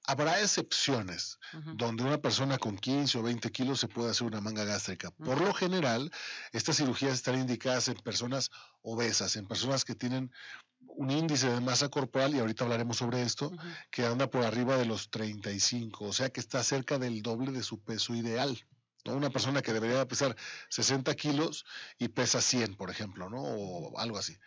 Habrá 0.08 0.42
excepciones 0.42 1.38
donde 1.76 2.04
una 2.04 2.18
persona 2.18 2.58
con 2.58 2.78
15 2.78 3.20
o 3.20 3.24
20 3.24 3.52
kilos 3.52 3.80
se 3.80 3.88
puede 3.88 4.10
hacer 4.10 4.28
una 4.28 4.42
manga 4.42 4.64
gástrica. 4.64 5.12
Por 5.12 5.40
lo 5.40 5.54
general, 5.54 6.12
estas 6.54 6.78
cirugías 6.78 7.14
están 7.14 7.40
indicadas 7.40 7.88
en 7.88 7.96
personas 7.96 8.50
obesas, 8.82 9.36
en 9.36 9.48
personas 9.48 9.86
que 9.86 9.96
tienen 9.96 10.32
un 10.80 11.12
índice 11.12 11.50
de 11.50 11.62
masa 11.62 11.90
corporal, 11.90 12.34
y 12.36 12.40
ahorita 12.40 12.64
hablaremos 12.64 12.98
sobre 12.98 13.22
esto, 13.22 13.52
que 13.92 14.06
anda 14.06 14.30
por 14.30 14.44
arriba 14.44 14.76
de 14.78 14.86
los 14.86 15.10
35, 15.10 16.06
o 16.06 16.14
sea 16.14 16.30
que 16.30 16.40
está 16.40 16.64
cerca 16.64 16.98
del 16.98 17.22
doble 17.22 17.52
de 17.52 17.64
su 17.64 17.80
peso 17.80 18.16
ideal. 18.16 18.66
¿no? 19.06 19.16
Una 19.16 19.30
persona 19.30 19.62
que 19.62 19.74
debería 19.74 20.08
pesar 20.08 20.36
60 20.70 21.14
kilos 21.16 21.66
y 22.00 22.10
pesa 22.10 22.42
100, 22.42 22.76
por 22.76 22.90
ejemplo, 22.90 23.30
¿no? 23.30 23.42
o 23.42 24.00
algo 24.00 24.18
así. 24.18 24.38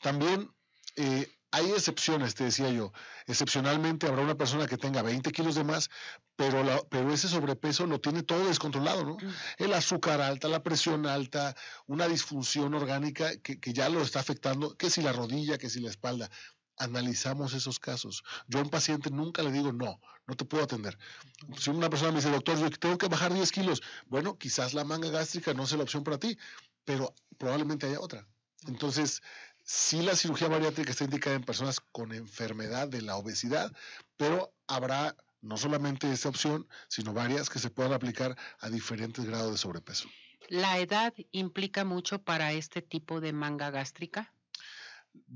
También 0.00 0.50
eh, 0.96 1.28
Hay 1.54 1.70
excepciones, 1.70 2.34
te 2.34 2.44
decía 2.44 2.70
yo. 2.70 2.92
Excepcionalmente 3.26 4.06
habrá 4.06 4.22
una 4.22 4.36
persona 4.36 4.66
que 4.66 4.78
tenga 4.78 5.02
20 5.02 5.30
kilos 5.32 5.54
de 5.54 5.64
más, 5.64 5.90
pero, 6.34 6.64
la, 6.64 6.82
pero 6.88 7.12
ese 7.12 7.28
sobrepeso 7.28 7.86
lo 7.86 8.00
tiene 8.00 8.22
todo 8.22 8.46
descontrolado, 8.46 9.04
¿no? 9.04 9.16
El 9.58 9.74
azúcar 9.74 10.22
alta, 10.22 10.48
la 10.48 10.62
presión 10.62 11.06
alta, 11.06 11.54
una 11.86 12.08
disfunción 12.08 12.72
orgánica 12.72 13.36
que, 13.42 13.60
que 13.60 13.72
ya 13.74 13.90
lo 13.90 14.00
está 14.00 14.20
afectando, 14.20 14.74
que 14.76 14.88
si 14.88 15.02
la 15.02 15.12
rodilla, 15.12 15.58
que 15.58 15.68
si 15.68 15.80
la 15.80 15.90
espalda 15.90 16.30
analizamos 16.78 17.52
esos 17.54 17.78
casos. 17.78 18.24
Yo 18.48 18.58
a 18.58 18.62
un 18.62 18.70
paciente 18.70 19.10
nunca 19.10 19.42
le 19.42 19.52
digo, 19.52 19.72
no, 19.72 20.00
no 20.26 20.36
te 20.36 20.44
puedo 20.44 20.64
atender. 20.64 20.98
Si 21.58 21.70
una 21.70 21.90
persona 21.90 22.12
me 22.12 22.18
dice, 22.18 22.30
doctor, 22.30 22.58
yo 22.58 22.70
tengo 22.70 22.98
que 22.98 23.08
bajar 23.08 23.32
10 23.32 23.52
kilos, 23.52 23.82
bueno, 24.06 24.38
quizás 24.38 24.74
la 24.74 24.84
manga 24.84 25.10
gástrica 25.10 25.54
no 25.54 25.66
sea 25.66 25.78
la 25.78 25.84
opción 25.84 26.02
para 26.02 26.18
ti, 26.18 26.38
pero 26.84 27.14
probablemente 27.38 27.86
haya 27.86 28.00
otra. 28.00 28.26
Entonces, 28.66 29.22
sí 29.64 30.02
la 30.02 30.16
cirugía 30.16 30.48
bariátrica 30.48 30.90
está 30.90 31.04
indicada 31.04 31.36
en 31.36 31.44
personas 31.44 31.80
con 31.80 32.12
enfermedad 32.12 32.88
de 32.88 33.02
la 33.02 33.16
obesidad, 33.16 33.72
pero 34.16 34.54
habrá 34.66 35.16
no 35.40 35.56
solamente 35.56 36.10
esta 36.10 36.28
opción, 36.28 36.68
sino 36.88 37.12
varias 37.12 37.50
que 37.50 37.58
se 37.58 37.70
puedan 37.70 37.92
aplicar 37.92 38.36
a 38.60 38.70
diferentes 38.70 39.24
grados 39.24 39.52
de 39.52 39.58
sobrepeso. 39.58 40.08
¿La 40.48 40.78
edad 40.78 41.12
implica 41.30 41.84
mucho 41.84 42.22
para 42.22 42.52
este 42.52 42.82
tipo 42.82 43.20
de 43.20 43.32
manga 43.32 43.70
gástrica? 43.70 44.32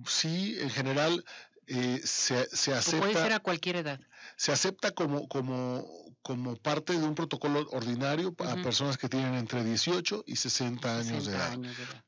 sí, 0.07 0.57
en 0.61 0.71
general 0.71 1.25
eh, 1.67 2.01
se, 2.05 2.49
se, 2.55 2.73
acepta. 2.73 3.01
puede 3.01 3.15
ser 3.15 3.33
a 3.33 3.41
cualquier 3.41 3.77
edad. 3.77 4.01
Se 4.37 4.53
acepta 4.53 4.93
como, 4.93 5.29
como, 5.29 5.85
como 6.23 6.57
parte 6.57 6.93
de 6.93 7.05
un 7.05 7.15
protocolo 7.15 7.67
ordinario 7.71 8.35
para 8.35 8.63
personas 8.63 8.97
que 8.99 9.09
tienen 9.09 9.35
entre 9.35 9.65
18 9.65 10.25
y 10.27 10.37
60, 10.37 10.99
años, 10.99 11.27
de 11.27 11.33
edad. 11.33 11.59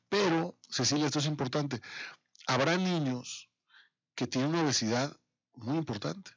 Pero, 0.09 0.57
Cecilia, 0.69 1.07
esto 1.07 1.19
es 1.19 1.27
importante. 1.27 1.81
Habrá 2.47 2.77
niños 2.77 3.49
que 4.15 4.27
tienen 4.27 4.51
una 4.51 4.63
obesidad 4.63 5.17
muy 5.55 5.77
importante. 5.77 6.31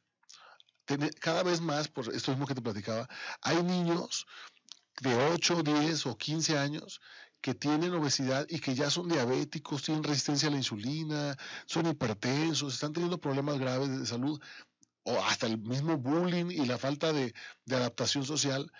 Cada 1.19 1.43
vez 1.43 1.61
más, 1.61 1.87
por 1.87 2.13
esto 2.13 2.31
mismo 2.31 2.47
que 2.47 2.55
te 2.55 2.61
platicaba, 2.61 3.07
hay 3.41 3.61
niños 3.63 4.25
de 4.99 5.15
8, 5.15 5.63
10 5.63 6.05
o 6.07 6.17
15 6.17 6.57
años 6.57 7.01
que 7.41 7.55
tienen 7.55 7.93
obesidad 7.93 8.45
y 8.49 8.59
que 8.59 8.75
ya 8.75 8.89
son 8.89 9.09
diabéticos, 9.09 9.83
tienen 9.83 10.03
resistencia 10.03 10.47
a 10.47 10.51
la 10.51 10.57
insulina, 10.57 11.35
son 11.65 11.87
hipertensos, 11.87 12.75
están 12.75 12.93
teniendo 12.93 13.19
problemas 13.19 13.57
graves 13.59 13.99
de 13.99 14.05
salud, 14.05 14.39
o 15.03 15.19
hasta 15.23 15.47
el 15.47 15.57
mismo 15.57 15.97
bullying 15.97 16.51
y 16.51 16.65
la 16.65 16.77
falta 16.77 17.11
de, 17.11 17.33
adaptación 17.69 18.23
social 18.23 18.71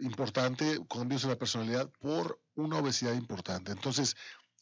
importante, 0.00 0.80
cambios 0.88 1.24
en 1.24 1.30
la 1.30 1.38
personalidad 1.38 1.90
por 2.00 2.40
una 2.54 2.78
obesidad 2.78 3.14
importante. 3.14 3.72
Entonces, 3.72 4.16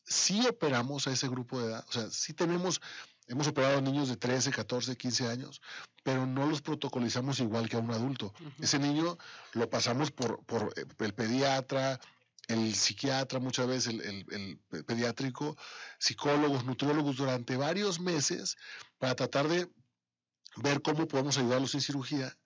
sí 0.04 0.46
operamos 0.46 1.06
a 1.06 1.12
ese 1.12 1.28
grupo 1.28 1.60
de 1.60 1.68
edad, 1.68 1.84
o 1.88 1.92
sea, 1.92 2.10
sí 2.10 2.32
tenemos, 2.32 2.80
hemos 3.26 3.46
operado 3.46 3.78
a 3.78 3.80
niños 3.80 4.08
de 4.08 4.16
13, 4.16 4.50
14, 4.50 4.96
15 4.96 5.28
años, 5.28 5.60
pero 6.02 6.26
no 6.26 6.46
los 6.46 6.62
protocolizamos 6.62 7.40
igual 7.40 7.68
que 7.68 7.76
a 7.76 7.80
un 7.80 7.90
adulto. 7.90 8.32
Ese 8.60 8.78
niño 8.78 9.18
lo 9.52 9.68
pasamos 9.68 10.10
por, 10.10 10.44
por 10.44 10.72
el 10.76 11.14
pediatra, 11.14 12.00
el 12.48 12.74
psiquiatra, 12.74 13.38
muchas 13.40 13.66
veces 13.66 13.94
el, 13.94 14.60
pediátrico, 14.86 15.56
psicólogos, 15.98 16.64
nutriólogos 16.64 17.16
durante 17.16 17.56
varios 17.56 18.00
meses 18.00 18.56
para 18.98 19.14
tratar 19.14 19.48
de 19.48 19.68
ver 20.56 20.80
cómo 20.82 21.06
podemos 21.08 21.36
ayudarlos 21.38 21.74
en 21.74 21.80
cirugía 21.80 22.36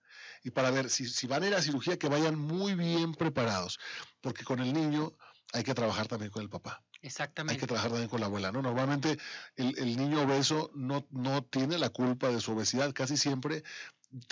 y 0.43 0.51
para 0.51 0.71
ver 0.71 0.89
si, 0.89 1.07
si 1.07 1.27
van 1.27 1.43
a 1.43 1.47
ir 1.47 1.55
a 1.55 1.61
cirugía 1.61 1.99
que 1.99 2.09
vayan 2.09 2.37
muy 2.37 2.73
bien 2.73 3.13
preparados, 3.13 3.79
porque 4.21 4.43
con 4.43 4.59
el 4.59 4.73
niño 4.73 5.13
hay 5.53 5.63
que 5.63 5.73
trabajar 5.73 6.07
también 6.07 6.31
con 6.31 6.41
el 6.41 6.49
papá. 6.49 6.83
Exactamente. 7.01 7.53
Hay 7.53 7.59
que 7.59 7.67
trabajar 7.67 7.89
también 7.89 8.09
con 8.09 8.19
la 8.19 8.27
abuela, 8.27 8.51
¿no? 8.51 8.61
Normalmente 8.61 9.17
el, 9.55 9.77
el, 9.77 9.97
niño 9.97 10.21
obeso 10.21 10.71
no, 10.75 11.07
no 11.09 11.43
tiene 11.43 11.79
la 11.79 11.89
culpa 11.89 12.29
de 12.29 12.39
su 12.39 12.51
obesidad, 12.51 12.93
casi 12.93 13.17
siempre 13.17 13.63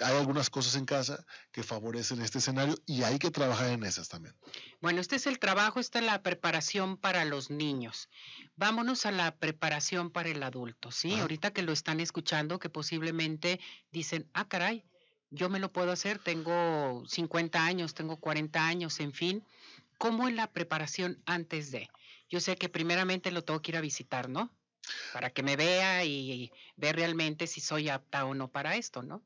hay 0.03 0.17
algunas 0.17 0.49
cosas 0.49 0.75
en 0.75 0.85
casa 0.85 1.25
que 1.51 1.63
favorecen 1.63 2.21
este 2.21 2.39
escenario 2.39 2.75
y 2.85 3.03
hay 3.03 3.19
que 3.19 3.31
trabajar 3.31 3.69
en 3.69 3.83
esas 3.83 4.09
también. 4.09 4.35
Bueno, 4.81 5.01
este 5.01 5.15
es 5.15 5.27
el 5.27 5.39
trabajo, 5.39 5.79
esta 5.79 5.99
es 5.99 6.05
la 6.05 6.21
preparación 6.21 6.97
para 6.97 7.25
los 7.25 7.49
niños. 7.49 8.09
Vámonos 8.55 9.05
a 9.05 9.11
la 9.11 9.35
preparación 9.35 10.11
para 10.11 10.29
el 10.29 10.43
adulto, 10.43 10.91
¿sí? 10.91 11.13
Ahorita 11.19 11.51
que 11.51 11.61
lo 11.61 11.71
están 11.71 11.99
escuchando, 11.99 12.59
que 12.59 12.69
posiblemente 12.69 13.59
dicen, 13.91 14.29
ah, 14.33 14.47
caray, 14.47 14.83
yo 15.31 15.49
me 15.49 15.59
lo 15.59 15.71
puedo 15.71 15.91
hacer, 15.91 16.19
tengo 16.19 17.03
50 17.07 17.63
años, 17.63 17.93
tengo 17.93 18.17
40 18.17 18.65
años, 18.65 18.99
en 18.99 19.13
fin. 19.13 19.43
¿Cómo 19.97 20.27
es 20.27 20.33
la 20.33 20.51
preparación 20.51 21.21
antes 21.25 21.71
de? 21.71 21.89
Yo 22.29 22.39
sé 22.39 22.55
que 22.55 22.69
primeramente 22.69 23.31
lo 23.31 23.43
tengo 23.43 23.61
que 23.61 23.71
ir 23.71 23.77
a 23.77 23.81
visitar, 23.81 24.29
¿no? 24.29 24.51
Para 25.13 25.29
que 25.29 25.43
me 25.43 25.55
vea 25.55 26.03
y, 26.05 26.51
ver 26.77 26.95
realmente 26.95 27.47
si 27.47 27.61
soy 27.61 27.89
apta 27.89 28.25
o 28.25 28.33
no 28.33 28.47
para 28.49 28.75
esto, 28.75 29.03
¿no? 29.03 29.21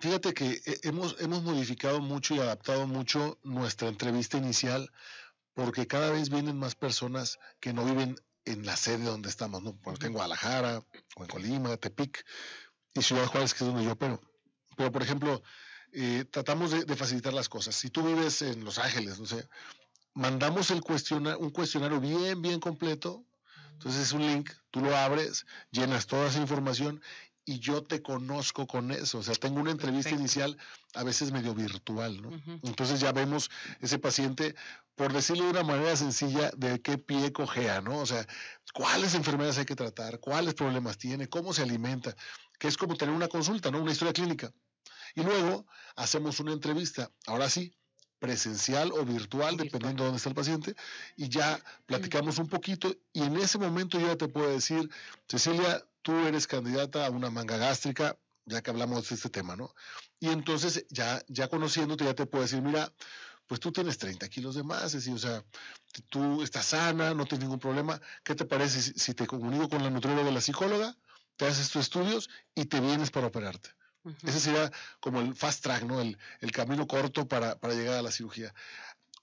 Fíjate 0.00 0.32
que 0.32 0.62
eh, 0.64 0.80
hemos, 0.82 1.16
hemos 1.20 1.42
modificado 1.42 2.00
mucho 2.00 2.34
y 2.34 2.40
adaptado 2.40 2.86
mucho 2.86 3.38
nuestra 3.42 3.88
entrevista 3.88 4.38
inicial 4.38 4.90
porque 5.52 5.86
cada 5.86 6.10
vez 6.10 6.30
vienen 6.30 6.58
más 6.58 6.74
personas 6.74 7.38
que 7.60 7.74
no 7.74 7.84
viven 7.84 8.16
en 8.46 8.64
la 8.64 8.76
sede 8.76 9.04
donde 9.04 9.28
estamos, 9.28 9.62
¿no? 9.62 9.76
Porque 9.82 10.06
en 10.06 10.14
Guadalajara, 10.14 10.82
o 11.16 11.22
en 11.22 11.28
Colima, 11.28 11.76
Tepic 11.76 12.24
y 12.94 13.02
Ciudad 13.02 13.26
Juárez, 13.26 13.52
que 13.52 13.64
es 13.64 13.70
donde 13.70 13.84
yo 13.84 13.92
opero. 13.92 14.22
Pero, 14.74 14.90
por 14.90 15.02
ejemplo, 15.02 15.42
eh, 15.92 16.24
tratamos 16.30 16.70
de, 16.70 16.96
facilitar 16.96 17.34
las 17.34 17.50
cosas. 17.50 17.74
Si 17.74 17.90
tú 17.90 18.02
vives 18.02 18.40
en 18.40 18.64
Los 18.64 18.78
Ángeles, 18.78 19.18
no 19.20 19.26
sé, 19.26 19.48
mandamos 20.14 20.70
el 20.70 20.80
un 21.38 21.50
cuestionario 21.50 22.00
bien, 22.00 22.40
bien 22.40 22.58
completo. 22.58 23.24
Entonces 23.72 24.02
es 24.02 24.12
un 24.12 24.26
link, 24.26 24.50
tú 24.70 24.80
lo 24.80 24.96
abres, 24.96 25.46
llenas 25.70 26.06
toda 26.06 26.28
esa 26.28 26.40
información 26.40 27.02
y 27.50 27.58
yo 27.58 27.82
te 27.82 28.00
conozco 28.00 28.68
con 28.68 28.92
eso. 28.92 29.18
O 29.18 29.22
sea, 29.24 29.34
tengo 29.34 29.60
una 29.60 29.72
entrevista 29.72 30.10
inicial 30.10 30.56
a 30.94 31.02
veces 31.02 31.32
medio 31.32 31.52
virtual, 31.52 32.22
¿no? 32.22 32.30
Entonces 32.62 33.00
ya 33.00 33.10
vemos 33.10 33.50
ese 33.80 33.98
paciente, 33.98 34.54
por 34.94 35.12
decirlo 35.12 35.44
de 35.44 35.50
una 35.50 35.64
manera 35.64 35.96
sencilla, 35.96 36.52
de 36.56 36.80
qué 36.80 36.96
pie 36.96 37.32
cojea, 37.32 37.80
¿no? 37.80 37.98
O 37.98 38.06
sea, 38.06 38.24
cuáles 38.72 39.16
enfermedades 39.16 39.58
hay 39.58 39.64
que 39.64 39.74
tratar, 39.74 40.20
cuáles 40.20 40.54
problemas 40.54 40.96
tiene, 40.96 41.28
cómo 41.28 41.52
se 41.52 41.62
alimenta, 41.62 42.14
que 42.56 42.68
es 42.68 42.76
como 42.76 42.94
tener 42.94 43.12
una 43.12 43.26
consulta, 43.26 43.72
¿no? 43.72 43.82
Una 43.82 43.90
historia 43.90 44.12
clínica. 44.12 44.52
Y 45.16 45.22
luego 45.22 45.66
hacemos 45.96 46.38
una 46.38 46.52
entrevista. 46.52 47.10
Ahora 47.26 47.50
sí, 47.50 47.74
presencial 48.20 48.92
o 48.92 49.04
virtual, 49.04 49.56
dependiendo 49.56 50.04
de 50.04 50.08
dónde 50.08 50.18
está 50.18 50.28
el 50.28 50.36
paciente, 50.36 50.76
y 51.16 51.28
ya 51.28 51.60
platicamos 51.86 52.38
un 52.38 52.46
poquito 52.46 52.94
y 53.12 53.22
en 53.22 53.36
ese 53.38 53.58
momento 53.58 53.98
yo 53.98 54.06
ya 54.06 54.16
te 54.16 54.28
puedo 54.28 54.48
decir, 54.48 54.88
Cecilia, 55.26 55.84
tú 56.02 56.26
eres 56.26 56.46
candidata 56.46 57.06
a 57.06 57.10
una 57.10 57.30
manga 57.30 57.56
gástrica, 57.56 58.18
ya 58.44 58.62
que 58.62 58.70
hablamos 58.70 59.08
de 59.08 59.14
este 59.14 59.30
tema, 59.30 59.56
¿no? 59.56 59.74
Y 60.18 60.28
entonces 60.28 60.86
ya, 60.90 61.22
ya 61.28 61.48
conociéndote 61.48 62.04
ya 62.04 62.14
te 62.14 62.26
puedo 62.26 62.42
decir, 62.42 62.62
mira, 62.62 62.92
pues 63.46 63.60
tú 63.60 63.72
tienes 63.72 63.98
30 63.98 64.28
kilos 64.28 64.54
de 64.54 64.62
más, 64.62 64.84
es 64.84 64.92
decir, 64.92 65.14
o 65.14 65.18
sea, 65.18 65.44
tú 66.08 66.42
estás 66.42 66.66
sana, 66.66 67.14
no 67.14 67.26
tienes 67.26 67.44
ningún 67.44 67.58
problema, 67.58 68.00
¿qué 68.22 68.34
te 68.34 68.44
parece 68.44 68.80
si, 68.80 68.92
si 68.92 69.14
te 69.14 69.26
comunico 69.26 69.68
con 69.68 69.82
la 69.82 69.90
nutrióloga 69.90 70.28
o 70.28 70.32
la 70.32 70.40
psicóloga, 70.40 70.96
te 71.36 71.46
haces 71.46 71.70
tus 71.70 71.82
estudios 71.82 72.28
y 72.54 72.66
te 72.66 72.80
vienes 72.80 73.10
para 73.10 73.26
operarte? 73.26 73.70
Ese 74.22 74.40
sería 74.40 74.72
como 74.98 75.20
el 75.20 75.34
fast 75.34 75.62
track, 75.62 75.82
¿no? 75.82 76.00
El, 76.00 76.16
camino 76.52 76.86
corto 76.86 77.28
para, 77.28 77.58
llegar 77.68 77.98
a 77.98 78.02
la 78.02 78.10
cirugía. 78.10 78.54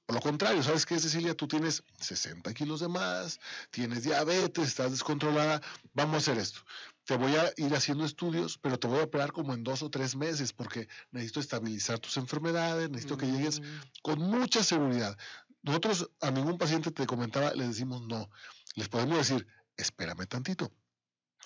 Por 0.08 0.16
lo 0.16 0.22
contrario, 0.22 0.64
¿sabes 0.64 0.86
qué, 0.86 0.98
Cecilia? 0.98 1.36
Tú 1.36 1.50
tienes 1.50 1.84
60 2.00 2.54
kilos 2.54 2.80
de 2.80 2.88
más, 2.88 3.42
tienes 3.72 4.04
diabetes, 4.04 4.70
estás 4.70 4.92
descontrolada. 4.92 5.62
Vamos 5.94 6.16
a 6.16 6.18
hacer 6.20 6.38
esto. 6.38 6.62
Te 7.04 7.18
voy 7.18 7.36
a 7.36 7.52
ir 7.58 7.76
haciendo 7.76 8.06
estudios, 8.06 8.58
pero 8.58 8.80
te 8.80 8.88
voy 8.88 9.00
a 9.00 9.04
operar 9.04 9.34
como 9.34 9.54
en 9.54 9.66
dos 9.66 9.84
o 9.84 9.90
tres 9.90 10.16
meses 10.16 10.54
porque 10.54 10.88
necesito 11.12 11.42
estabilizar 11.42 12.00
tus 12.00 12.16
enfermedades, 12.16 12.90
necesito 12.90 13.18
que 13.18 13.26
llegues 13.26 13.60
mm. 13.60 13.66
con 14.02 14.20
mucha 14.20 14.64
seguridad. 14.64 15.18
Nosotros 15.62 16.10
a 16.22 16.32
ningún 16.32 16.58
paciente 16.58 16.90
te 16.92 17.06
comentaba, 17.06 17.54
le 17.54 17.68
decimos 17.68 18.02
no. 18.04 18.30
Les 18.76 18.88
podemos 18.88 19.18
decir, 19.18 19.46
espérame 19.76 20.26
tantito 20.26 20.72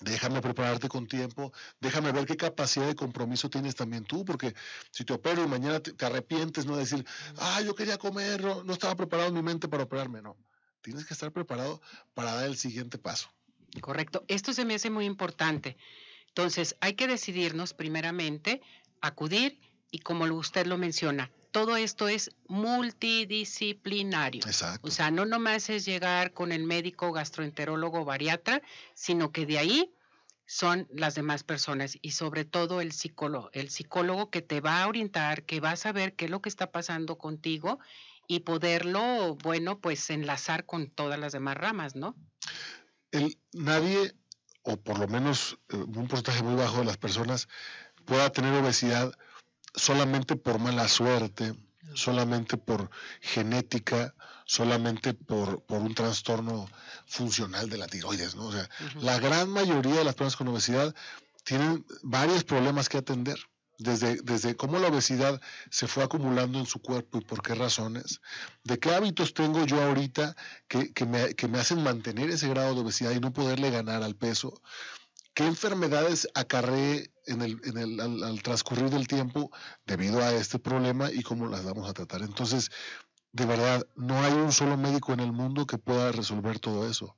Déjame 0.00 0.40
prepararte 0.40 0.88
con 0.88 1.06
tiempo, 1.06 1.52
déjame 1.80 2.12
ver 2.12 2.26
qué 2.26 2.36
capacidad 2.36 2.86
de 2.86 2.96
compromiso 2.96 3.50
tienes 3.50 3.76
también 3.76 4.04
tú, 4.04 4.24
porque 4.24 4.54
si 4.90 5.04
te 5.04 5.12
opero 5.12 5.44
y 5.44 5.46
mañana 5.46 5.80
te, 5.80 6.04
arrepientes, 6.04 6.66
no 6.66 6.76
decir, 6.76 7.04
ah, 7.38 7.60
yo 7.60 7.74
quería 7.74 7.98
comer, 7.98 8.42
no, 8.42 8.72
estaba 8.72 8.96
preparado 8.96 9.30
mi 9.32 9.42
mente 9.42 9.68
para 9.68 9.84
operarme, 9.84 10.22
no. 10.22 10.36
Tienes 10.80 11.04
que 11.04 11.14
estar 11.14 11.30
preparado 11.30 11.80
para 12.14 12.34
dar 12.34 12.46
el 12.46 12.56
siguiente 12.56 12.98
paso. 12.98 13.28
Correcto. 13.80 14.24
Esto 14.26 14.52
se 14.52 14.64
me 14.64 14.74
hace 14.74 14.90
muy 14.90 15.04
importante. 15.04 15.76
Entonces, 16.26 16.76
hay 16.80 16.94
que 16.94 17.06
decidirnos 17.06 17.72
primeramente, 17.72 18.60
acudir 19.00 19.60
y 19.92 20.00
como 20.00 20.24
usted 20.24 20.66
lo 20.66 20.76
menciona, 20.78 21.30
todo 21.52 21.76
esto 21.76 22.08
es 22.08 22.32
multidisciplinario. 22.48 24.42
Exacto. 24.44 24.88
O 24.88 24.90
sea, 24.90 25.12
no 25.12 25.24
nomás 25.26 25.70
es 25.70 25.84
llegar 25.84 26.32
con 26.32 26.50
el 26.50 26.64
médico 26.64 27.12
gastroenterólogo 27.12 28.04
bariatra, 28.04 28.62
sino 28.94 29.30
que 29.30 29.46
de 29.46 29.58
ahí 29.58 29.94
son 30.46 30.88
las 30.90 31.14
demás 31.14 31.44
personas 31.44 31.96
y 32.02 32.10
sobre 32.10 32.44
todo 32.44 32.80
el 32.80 32.90
psicólogo, 32.92 33.50
el 33.52 33.70
psicólogo 33.70 34.30
que 34.30 34.42
te 34.42 34.60
va 34.60 34.82
a 34.82 34.88
orientar, 34.88 35.44
que 35.44 35.60
va 35.60 35.70
a 35.70 35.76
saber 35.76 36.14
qué 36.14 36.24
es 36.24 36.30
lo 36.32 36.42
que 36.42 36.48
está 36.48 36.72
pasando 36.72 37.16
contigo 37.18 37.78
y 38.26 38.40
poderlo, 38.40 39.36
bueno, 39.36 39.78
pues 39.78 40.10
enlazar 40.10 40.66
con 40.66 40.88
todas 40.88 41.20
las 41.20 41.32
demás 41.32 41.56
ramas, 41.56 41.94
¿no? 41.94 42.16
El, 43.12 43.38
nadie 43.52 44.14
o 44.62 44.76
por 44.76 44.98
lo 44.98 45.08
menos 45.08 45.58
eh, 45.68 45.76
un 45.76 46.08
porcentaje 46.08 46.42
muy 46.42 46.54
bajo 46.54 46.78
de 46.78 46.84
las 46.84 46.96
personas, 46.96 47.48
pueda 48.04 48.30
tener 48.30 48.54
obesidad 48.54 49.12
solamente 49.74 50.36
por 50.36 50.58
mala 50.58 50.88
suerte, 50.88 51.54
solamente 51.94 52.56
por 52.56 52.90
genética, 53.20 54.14
solamente 54.44 55.14
por, 55.14 55.62
por 55.64 55.78
un 55.78 55.94
trastorno 55.94 56.68
funcional 57.06 57.68
de 57.68 57.78
la 57.78 57.86
tiroides, 57.86 58.34
¿no? 58.34 58.46
O 58.46 58.52
sea, 58.52 58.68
la 59.00 59.18
gran 59.18 59.48
mayoría 59.48 59.96
de 59.96 60.04
las 60.04 60.14
personas 60.14 60.36
con 60.36 60.48
obesidad 60.48 60.94
tienen 61.44 61.84
varios 62.02 62.44
problemas 62.44 62.88
que 62.88 62.98
atender. 62.98 63.38
Desde, 63.78 64.20
desde, 64.22 64.54
cómo 64.54 64.78
la 64.78 64.88
obesidad 64.88 65.40
se 65.70 65.88
fue 65.88 66.04
acumulando 66.04 66.60
en 66.60 66.66
su 66.66 66.80
cuerpo 66.80 67.18
y 67.18 67.24
por 67.24 67.42
qué 67.42 67.54
razones, 67.54 68.20
de 68.62 68.78
qué 68.78 68.94
hábitos 68.94 69.34
tengo 69.34 69.64
yo 69.66 69.82
ahorita 69.82 70.36
que, 70.68 70.92
que, 70.92 71.04
me, 71.04 71.34
que 71.34 71.48
me 71.48 71.58
hacen 71.58 71.82
mantener 71.82 72.30
ese 72.30 72.48
grado 72.48 72.74
de 72.74 72.82
obesidad 72.82 73.10
y 73.10 73.18
no 73.18 73.32
poderle 73.32 73.70
ganar 73.70 74.04
al 74.04 74.14
peso, 74.14 74.62
qué 75.34 75.46
enfermedades 75.46 76.28
acarré 76.34 77.10
en 77.26 77.42
el, 77.42 77.60
en 77.64 77.78
el, 77.78 78.00
al, 78.00 78.42
transcurrir 78.42 78.90
del 78.90 79.08
tiempo 79.08 79.50
debido 79.86 80.22
a 80.22 80.32
este 80.32 80.58
problema 80.58 81.10
y 81.10 81.22
cómo 81.22 81.46
las 81.46 81.64
vamos 81.64 81.88
a 81.88 81.92
tratar. 81.92 82.22
Entonces, 82.22 82.70
de 83.32 83.46
verdad, 83.46 83.86
no 83.96 84.20
hay 84.22 84.32
un 84.32 84.52
solo 84.52 84.76
médico 84.76 85.12
en 85.12 85.20
el 85.20 85.32
mundo 85.32 85.66
que 85.66 85.78
pueda 85.78 86.12
resolver 86.12 86.58
todo 86.58 86.88
eso. 86.88 87.16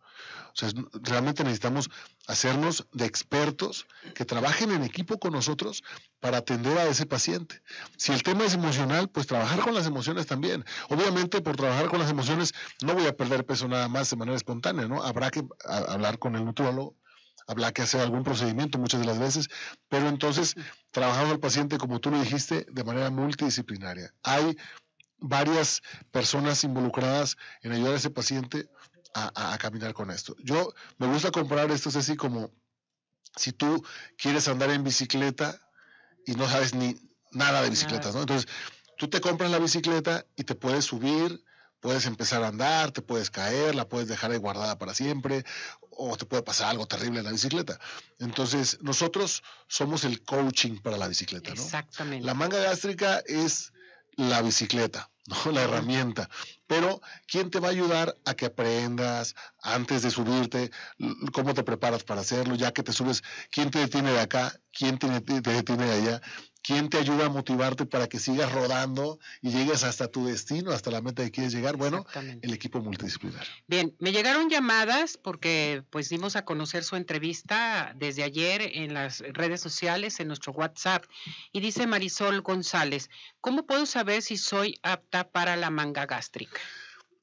O 0.55 0.57
sea, 0.57 0.71
realmente 1.03 1.43
necesitamos 1.43 1.91
hacernos 2.29 2.87
de 2.93 3.05
expertos 3.05 3.87
que 4.15 4.25
trabajen 4.25 4.71
en 4.71 4.85
equipo 4.85 5.19
con 5.19 5.33
nosotros 5.33 5.83
para 6.21 6.39
atender 6.39 6.79
a 6.79 6.87
ese 6.87 7.07
paciente. 7.07 7.61
Si 7.97 8.13
el 8.13 8.23
tema 8.23 8.45
es 8.45 8.55
emocional, 8.55 9.09
pues 9.09 9.27
trabajar 9.27 9.59
con 9.61 9.75
las 9.75 9.87
emociones 9.87 10.27
también. 10.27 10.65
Obviamente, 10.89 11.41
por 11.41 11.57
trabajar 11.57 11.89
con 11.89 11.99
las 11.99 12.11
emociones, 12.11 12.55
no 12.83 12.95
voy 12.95 13.07
a 13.07 13.17
perder 13.17 13.45
peso 13.45 13.67
nada 13.67 13.89
más 13.89 14.09
de 14.11 14.17
manera 14.17 14.37
espontánea, 14.37 14.87
¿no? 14.87 15.03
Habrá 15.03 15.33
que 15.33 15.45
hablar 15.67 16.21
con 16.21 16.37
el 16.37 16.45
nutrólogo, 16.45 16.95
habrá 17.47 17.73
que 17.73 17.83
hacer 17.83 18.01
algún 18.01 18.25
procedimiento 18.25 18.79
muchas 18.79 19.01
de 19.01 19.07
las 19.07 19.19
veces, 19.19 19.49
pero 19.89 20.09
entonces 20.09 20.55
trabajamos 20.91 21.33
al 21.33 21.41
paciente, 21.41 21.79
como 21.79 22.01
tú 22.01 22.11
lo 22.11 22.21
dijiste, 22.21 22.67
de 22.71 22.85
manera 22.85 23.11
multidisciplinaria. 23.11 24.13
Hay 24.23 24.57
varias 25.19 25.83
personas 26.11 26.65
involucradas 26.65 27.37
en 27.63 27.73
ayudar 27.73 27.95
a 27.95 27.97
ese 27.97 28.11
paciente 28.11 28.69
a, 29.15 29.57
caminar 29.59 29.95
con 29.95 30.11
esto. 30.11 30.35
Yo 30.43 30.75
me 30.99 31.07
gusta 31.07 31.31
comparar 31.31 31.71
esto 31.71 31.89
es 31.89 31.97
así 31.97 32.17
como 32.17 32.51
si 33.37 33.53
tú 33.53 33.85
quieres 34.19 34.49
andar 34.49 34.71
en 34.71 34.83
bicicleta 34.83 35.57
y 36.27 36.35
no 36.35 36.49
sabes 36.49 36.75
ni 36.75 36.97
nada 37.31 37.63
de 37.63 37.71
bicicletas, 37.71 38.15
¿no? 38.15 38.23
Entonces, 38.23 38.51
tú 38.99 39.09
te 39.09 39.21
compras 39.21 39.53
la 39.53 39.59
bicicleta 39.59 40.27
y 40.37 40.45
te 40.45 40.57
puedes 40.57 40.85
subir, 40.85 41.45
puedes 41.85 42.07
empezar 42.07 42.43
a 42.43 42.49
andar, 42.49 42.93
te 42.93 43.03
puedes 43.03 43.31
caer, 43.31 43.75
la 43.75 43.87
puedes 43.87 44.09
dejar 44.09 44.31
ahí 44.31 44.39
guardada 44.39 44.79
para 44.79 44.95
siempre, 44.95 45.45
o 45.91 46.17
te 46.17 46.25
puede 46.25 46.43
pasar 46.43 46.71
algo 46.71 46.87
terrible 46.87 47.19
en 47.19 47.27
la 47.27 47.31
bicicleta. 47.31 47.79
Entonces, 48.19 48.79
nosotros 48.81 49.43
somos 49.69 50.05
el 50.05 50.23
coaching 50.23 50.79
para 50.81 50.97
la 50.97 51.09
bicicleta, 51.09 51.53
¿no? 51.55 51.63
Exactamente. 51.63 52.25
La 52.25 52.33
manga 52.33 52.59
gástrica 52.59 53.23
es 53.27 53.75
la 54.17 54.41
bicicleta, 54.41 55.11
¿no? 55.27 55.53
La 55.53 55.61
herramienta. 55.61 56.31
Pero, 56.67 57.03
¿quién 57.27 57.51
te 57.51 57.61
va 57.61 57.69
a 57.69 57.73
ayudar 57.73 58.17
a 58.25 58.33
que 58.33 58.47
aprendas 58.47 59.35
antes 59.61 60.01
de 60.01 60.11
subirte? 60.11 60.71
¿Cómo 61.35 61.53
te 61.53 61.65
preparas 61.65 62.03
para 62.03 62.23
hacerlo? 62.23 62.55
Ya 62.55 62.73
que 62.73 62.83
te 62.83 62.95
subes, 62.95 63.23
¿quién 63.51 63.71
te 63.71 63.81
detiene 63.81 64.11
de 64.11 64.21
acá? 64.21 64.59
¿Quién 64.73 64.99
te, 64.99 65.07
detiene 65.11 65.85
de 65.85 65.93
allá? 65.93 66.23
¿Quién 66.65 66.89
te 66.89 66.97
ayuda 66.97 67.27
a 67.27 67.29
motivarte 67.29 67.85
para 67.85 68.09
que 68.09 68.19
sigas 68.19 68.51
rodando 68.51 69.19
y 69.43 69.51
llegues 69.51 69.85
hasta 69.85 70.09
tu 70.09 70.25
destino, 70.25 70.71
hasta 70.71 70.91
la 70.91 71.03
meta 71.03 71.23
que 71.23 71.31
quieres 71.31 71.53
llegar? 71.53 71.77
Bueno, 71.77 72.07
el 72.41 72.55
equipo 72.55 72.81
multidisciplinar. 72.81 73.47
Bien, 73.67 73.95
me 73.99 74.13
llegaron 74.13 74.49
llamadas 74.49 75.19
porque 75.19 75.85
pues 75.91 76.09
dimos 76.09 76.37
a 76.37 76.47
conocer 76.47 76.83
su 76.83 76.97
entrevista 76.97 77.93
desde 77.97 78.23
ayer 78.23 78.63
en 78.63 78.95
las 78.95 79.21
redes 79.35 79.61
sociales, 79.61 80.19
en 80.21 80.29
nuestro 80.29 80.53
WhatsApp. 80.53 81.05
Y 81.53 81.61
dice 81.61 81.87
Marisol 81.87 82.41
González, 82.41 83.11
¿cómo 83.43 83.67
puedo 83.67 83.85
saber 83.85 84.23
si 84.23 84.39
soy 84.39 84.81
apta 84.83 85.29
para 85.29 85.57
la 85.57 85.69
manga 85.69 86.07
gástrica? 86.07 86.59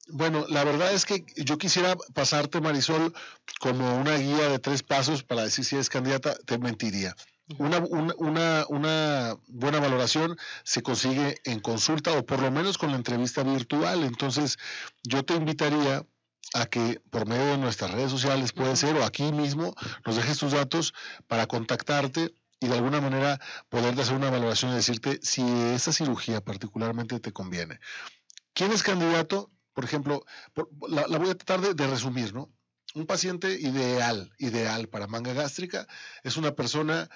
Bueno, 0.06 0.46
la 0.48 0.62
verdad 0.62 0.92
es 0.92 1.04
que 1.04 1.24
yo 1.34 1.58
quisiera 1.58 1.96
pasarte, 2.14 2.60
Marisol, 2.60 3.12
como 3.58 3.96
una 3.96 4.16
guía 4.18 4.48
de 4.50 4.60
tres 4.60 4.84
pasos 4.84 5.24
para 5.24 5.42
decir 5.42 5.64
si 5.64 5.74
eres 5.74 5.88
candidata, 5.88 6.36
te 6.44 6.58
mentiría. 6.58 7.16
Una, 7.58 7.78
una, 7.78 8.66
una, 8.68 9.36
buena 9.48 9.80
valoración 9.80 10.36
se 10.64 10.82
consigue 10.82 11.40
en 11.44 11.60
consulta 11.60 12.12
o 12.12 12.24
por 12.24 12.40
lo 12.40 12.50
menos 12.50 12.78
con 12.78 12.90
la 12.90 12.96
entrevista 12.96 13.42
virtual. 13.42 14.04
Entonces, 14.04 14.58
yo 15.02 15.24
te 15.24 15.34
invitaría 15.34 16.06
a 16.54 16.66
que 16.66 17.00
por 17.10 17.26
medio 17.26 17.46
de 17.46 17.58
nuestras 17.58 17.90
redes 17.90 18.10
sociales, 18.10 18.52
puede 18.52 18.76
ser, 18.76 18.96
o 18.96 19.04
aquí 19.04 19.32
mismo, 19.32 19.74
nos 20.04 20.16
dejes 20.16 20.38
tus 20.38 20.52
datos 20.52 20.92
para 21.26 21.46
contactarte 21.46 22.34
y 22.60 22.68
de 22.68 22.74
alguna 22.74 23.00
manera 23.00 23.40
poder 23.68 23.98
hacer 23.98 24.14
una 24.14 24.30
valoración 24.30 24.72
y 24.72 24.74
decirte 24.74 25.18
si 25.22 25.42
esa 25.74 25.92
cirugía 25.92 26.40
particularmente 26.40 27.20
te 27.20 27.32
conviene. 27.32 27.80
¿Quién 28.52 28.72
es 28.72 28.82
candidato? 28.82 29.50
Por 29.72 29.84
ejemplo, 29.84 30.24
la, 30.88 31.06
voy 31.18 31.30
a 31.30 31.34
tratar 31.34 31.74
de 31.74 31.86
resumir, 31.86 32.34
¿no? 32.34 32.50
Un 32.94 33.06
paciente 33.06 33.58
ideal, 33.58 34.30
ideal 34.38 34.88
para 34.88 35.06
manga 35.06 35.32
gástrica, 35.32 35.86
es 36.22 36.36
una 36.36 36.54
persona 36.54 37.08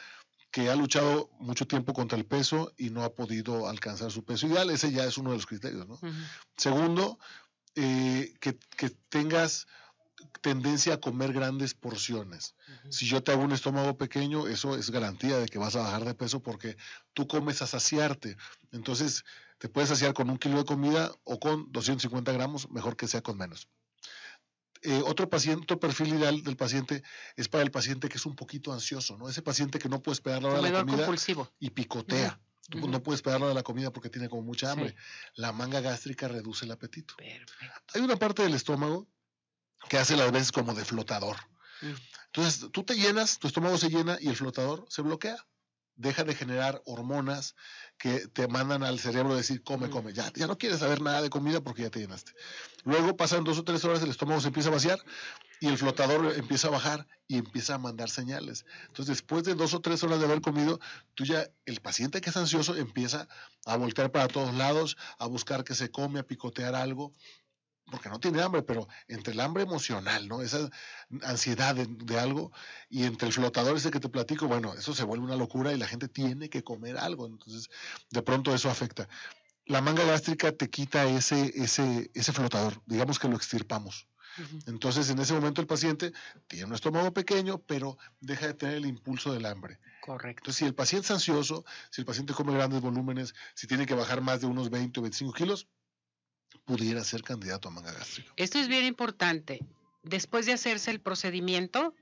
que 0.51 0.71
ha 0.71 0.77
luchado 0.77 1.31
mucho 1.39 1.67
tiempo 1.67 1.93
contra 1.93 2.19
el 2.19 2.25
peso 2.25 2.73
y 2.77 2.91
no 2.91 3.05
ha 3.05 3.15
podido 3.15 3.69
alcanzar 3.69 4.11
su 4.11 4.25
peso 4.25 4.47
ideal. 4.47 4.71
Ese 4.71 4.91
ya 4.93 5.05
es 5.05 5.19
uno 5.19 5.31
de 5.31 5.37
los 5.37 5.47
criterios, 5.47 5.87
¿no? 5.87 5.99
Segundo, 6.57 7.19
eh, 7.75 8.35
que, 8.41 8.55
tengas 9.11 9.67
tendencia 10.41 10.95
a 10.95 11.01
comer 11.01 11.33
grandes 11.33 11.75
porciones. 11.75 12.55
Si 12.91 13.07
yo 13.07 13.23
te 13.23 13.33
hago 13.33 13.43
un 13.43 13.53
estómago 13.53 13.99
pequeño, 13.99 14.47
eso 14.47 14.77
es 14.77 14.91
garantía 14.91 15.39
de 15.39 15.47
que 15.47 15.59
vas 15.59 15.77
a 15.77 15.81
bajar 15.81 16.05
de 16.05 16.15
peso 16.15 16.41
porque 16.41 16.77
tú 17.13 17.27
comes 17.27 17.61
a 17.61 17.67
saciarte. 17.67 18.37
Entonces, 18.73 19.25
te 19.59 19.69
puedes 19.69 19.91
saciar 19.91 20.15
con 20.15 20.31
un 20.31 20.39
kilo 20.39 20.59
de 20.59 20.65
comida 20.65 21.13
o 21.25 21.39
con 21.39 21.71
250 21.73 22.33
gramos, 22.33 22.71
mejor 22.71 22.97
que 22.97 23.09
sea 23.09 23.23
con 23.23 23.37
menos. 23.37 23.69
Eh, 24.89 25.03
otro 25.05 25.29
paciente, 25.29 25.65
otro 25.65 25.81
perfil 25.81 26.15
ideal 26.15 26.45
del 26.45 26.57
paciente 26.57 27.03
es 27.35 27.49
para 27.49 27.65
el 27.65 27.73
paciente 27.73 28.09
que 28.09 28.19
es 28.19 28.25
un 28.25 28.37
poquito 28.37 28.73
ansioso, 28.73 29.17
¿no? 29.17 29.29
Ese 29.29 29.43
paciente 29.43 29.81
que 29.81 29.89
no 29.89 30.01
puede 30.01 30.15
esperar 30.15 30.41
la 30.45 30.51
hora 30.51 30.63
de 30.63 30.71
la 30.71 30.85
comida 30.85 31.09
y 31.59 31.71
picotea. 31.71 32.39
no 32.71 33.03
puedes 33.03 33.19
esperar 33.19 33.41
la 33.41 33.49
de 33.49 33.55
la 33.55 33.65
comida 33.65 33.93
porque 33.93 34.11
tiene 34.11 34.29
como 34.29 34.43
mucha 34.43 34.71
hambre. 34.71 34.95
La 35.35 35.51
manga 35.51 35.81
gástrica 35.81 36.29
reduce 36.29 36.67
el 36.67 36.71
apetito. 36.71 37.17
Hay 37.95 38.01
una 38.01 38.15
parte 38.15 38.45
del 38.45 38.55
estómago 38.55 39.09
que 39.89 39.99
hace 39.99 40.17
las 40.17 40.31
veces 40.31 40.53
como 40.53 40.73
de 40.73 40.85
flotador. 40.85 41.37
Mm. 41.83 41.95
Entonces, 42.27 42.71
tú 42.71 42.85
te 42.85 42.95
llenas, 42.95 43.41
tu 43.41 43.49
estómago 43.49 43.79
se 43.79 43.89
llena 43.89 44.19
y 44.21 44.29
el 44.29 44.37
flotador 44.37 44.87
se 44.89 45.03
bloquea 45.03 45.37
deja 45.97 46.25
de 46.25 46.35
generar 46.35 46.83
hormonas 46.85 47.55
que 47.99 48.29
te 48.29 48.47
mandan 48.49 48.83
al 48.83 48.99
cerebro 48.99 49.33
a 49.33 49.37
decir, 49.37 49.63
come, 49.63 49.91
come. 49.91 50.13
Ya, 50.13 50.31
ya 50.35 50.47
no 50.47 50.59
quieres 50.59 50.81
saber 50.81 51.01
nada 51.01 51.23
de 51.23 51.31
comida 51.31 51.61
porque 51.61 51.83
ya 51.83 51.91
te 51.91 52.01
llenaste. 52.01 52.33
Luego 52.85 53.17
pasan 53.17 53.45
dos 53.45 53.59
o 53.59 53.65
tres 53.65 53.85
horas, 53.85 54.03
el 54.03 54.11
estómago 54.11 54.41
se 54.41 54.49
empieza 54.49 54.69
a 54.69 54.73
vaciar 54.73 54.99
y 55.61 55.69
el 55.69 55.79
flotador 55.79 56.35
empieza 56.37 56.69
a 56.69 56.71
bajar 56.71 57.09
y 57.27 57.39
empieza 57.39 57.75
a 57.75 57.79
mandar 57.79 58.11
señales. 58.11 58.67
Entonces, 58.89 59.17
después 59.17 59.45
de 59.45 59.55
dos 59.55 59.75
o 59.75 59.81
tres 59.81 60.03
horas 60.05 60.19
de 60.19 60.27
haber 60.27 60.41
comido, 60.41 60.79
tú 61.15 61.25
ya, 61.25 61.49
el 61.65 61.81
paciente 61.81 62.21
que 62.21 62.31
es 62.31 62.37
ansioso 62.37 62.77
empieza 62.77 63.27
a 63.65 63.77
voltear 63.77 64.13
para 64.13 64.29
todos 64.29 64.55
lados, 64.55 64.97
a 65.19 65.27
buscar 65.27 65.65
que 65.65 65.75
se 65.75 65.91
come, 65.91 66.21
a 66.21 66.27
picotear 66.27 66.75
algo 66.75 67.15
porque 67.91 68.09
no 68.09 68.19
tiene 68.19 68.43
hambre, 68.43 68.63
pero 68.63 68.89
entre 69.09 69.33
el 69.33 69.41
hambre 69.41 69.63
emocional, 69.63 70.29
¿no? 70.29 70.43
Esa 70.43 70.71
ansiedad 71.23 71.75
de, 71.75 72.19
algo 72.19 72.53
y 72.89 73.05
entre 73.05 73.29
el 73.29 73.35
flotador 73.35 73.77
ese 73.77 73.91
que 73.91 74.01
te 74.01 74.09
platico, 74.09 74.49
bueno, 74.49 74.75
eso 74.75 74.95
se 74.95 75.05
vuelve 75.05 75.25
una 75.25 75.37
locura 75.37 75.73
y 75.73 75.79
la 75.79 75.87
gente 75.87 76.09
tiene 76.09 76.49
que 76.49 76.65
comer 76.65 76.99
algo, 76.99 77.27
entonces 77.27 77.69
de 78.11 78.23
pronto 78.23 78.55
eso 78.55 78.71
afecta. 78.71 79.09
La 79.67 79.81
manga 79.81 80.05
gástrica 80.05 80.53
te 80.53 80.71
quita 80.71 81.05
ese, 81.07 81.53
ese, 81.55 82.11
ese 82.15 82.33
flotador, 82.33 82.81
digamos 82.87 83.19
que 83.19 83.29
lo 83.29 83.37
extirpamos. 83.37 84.09
Entonces, 84.67 85.09
en 85.09 85.19
ese 85.19 85.33
momento 85.33 85.63
el 85.63 85.67
paciente 85.67 86.13
tiene 86.47 86.67
un 86.67 86.75
estómago 86.75 87.13
pequeño, 87.13 87.59
pero 87.59 87.97
deja 88.21 88.49
de 88.49 88.55
tener 88.55 88.75
el 88.77 88.87
impulso 88.87 89.33
del 89.33 89.47
hambre. 89.47 89.79
Correcto. 90.03 90.41
Entonces, 90.43 90.57
si 90.57 90.65
el 90.67 90.75
paciente 90.75 91.07
es 91.07 91.11
ansioso, 91.11 91.65
si 91.91 92.03
el 92.03 92.05
paciente 92.05 92.35
come 92.35 92.53
grandes 92.53 92.83
volúmenes, 92.83 93.35
si 93.55 93.67
tiene 93.67 93.87
que 93.87 93.95
bajar 93.95 94.21
más 94.21 94.43
de 94.43 94.47
unos 94.47 94.69
20 94.69 95.01
o 95.01 95.03
25 95.05 95.33
kilos, 95.33 95.69
pudiera 96.65 97.03
ser 97.05 97.23
candidato 97.23 97.69
a 97.69 97.71
manga 97.71 97.93
gástrica. 97.93 98.33
Esto 98.37 98.59
es 98.59 98.69
bien 98.69 98.85
importante. 98.85 99.61
Después 100.03 100.47
de 100.47 100.53
hacerse 100.53 100.91
el 100.91 101.01
procedimiento, 101.01 101.95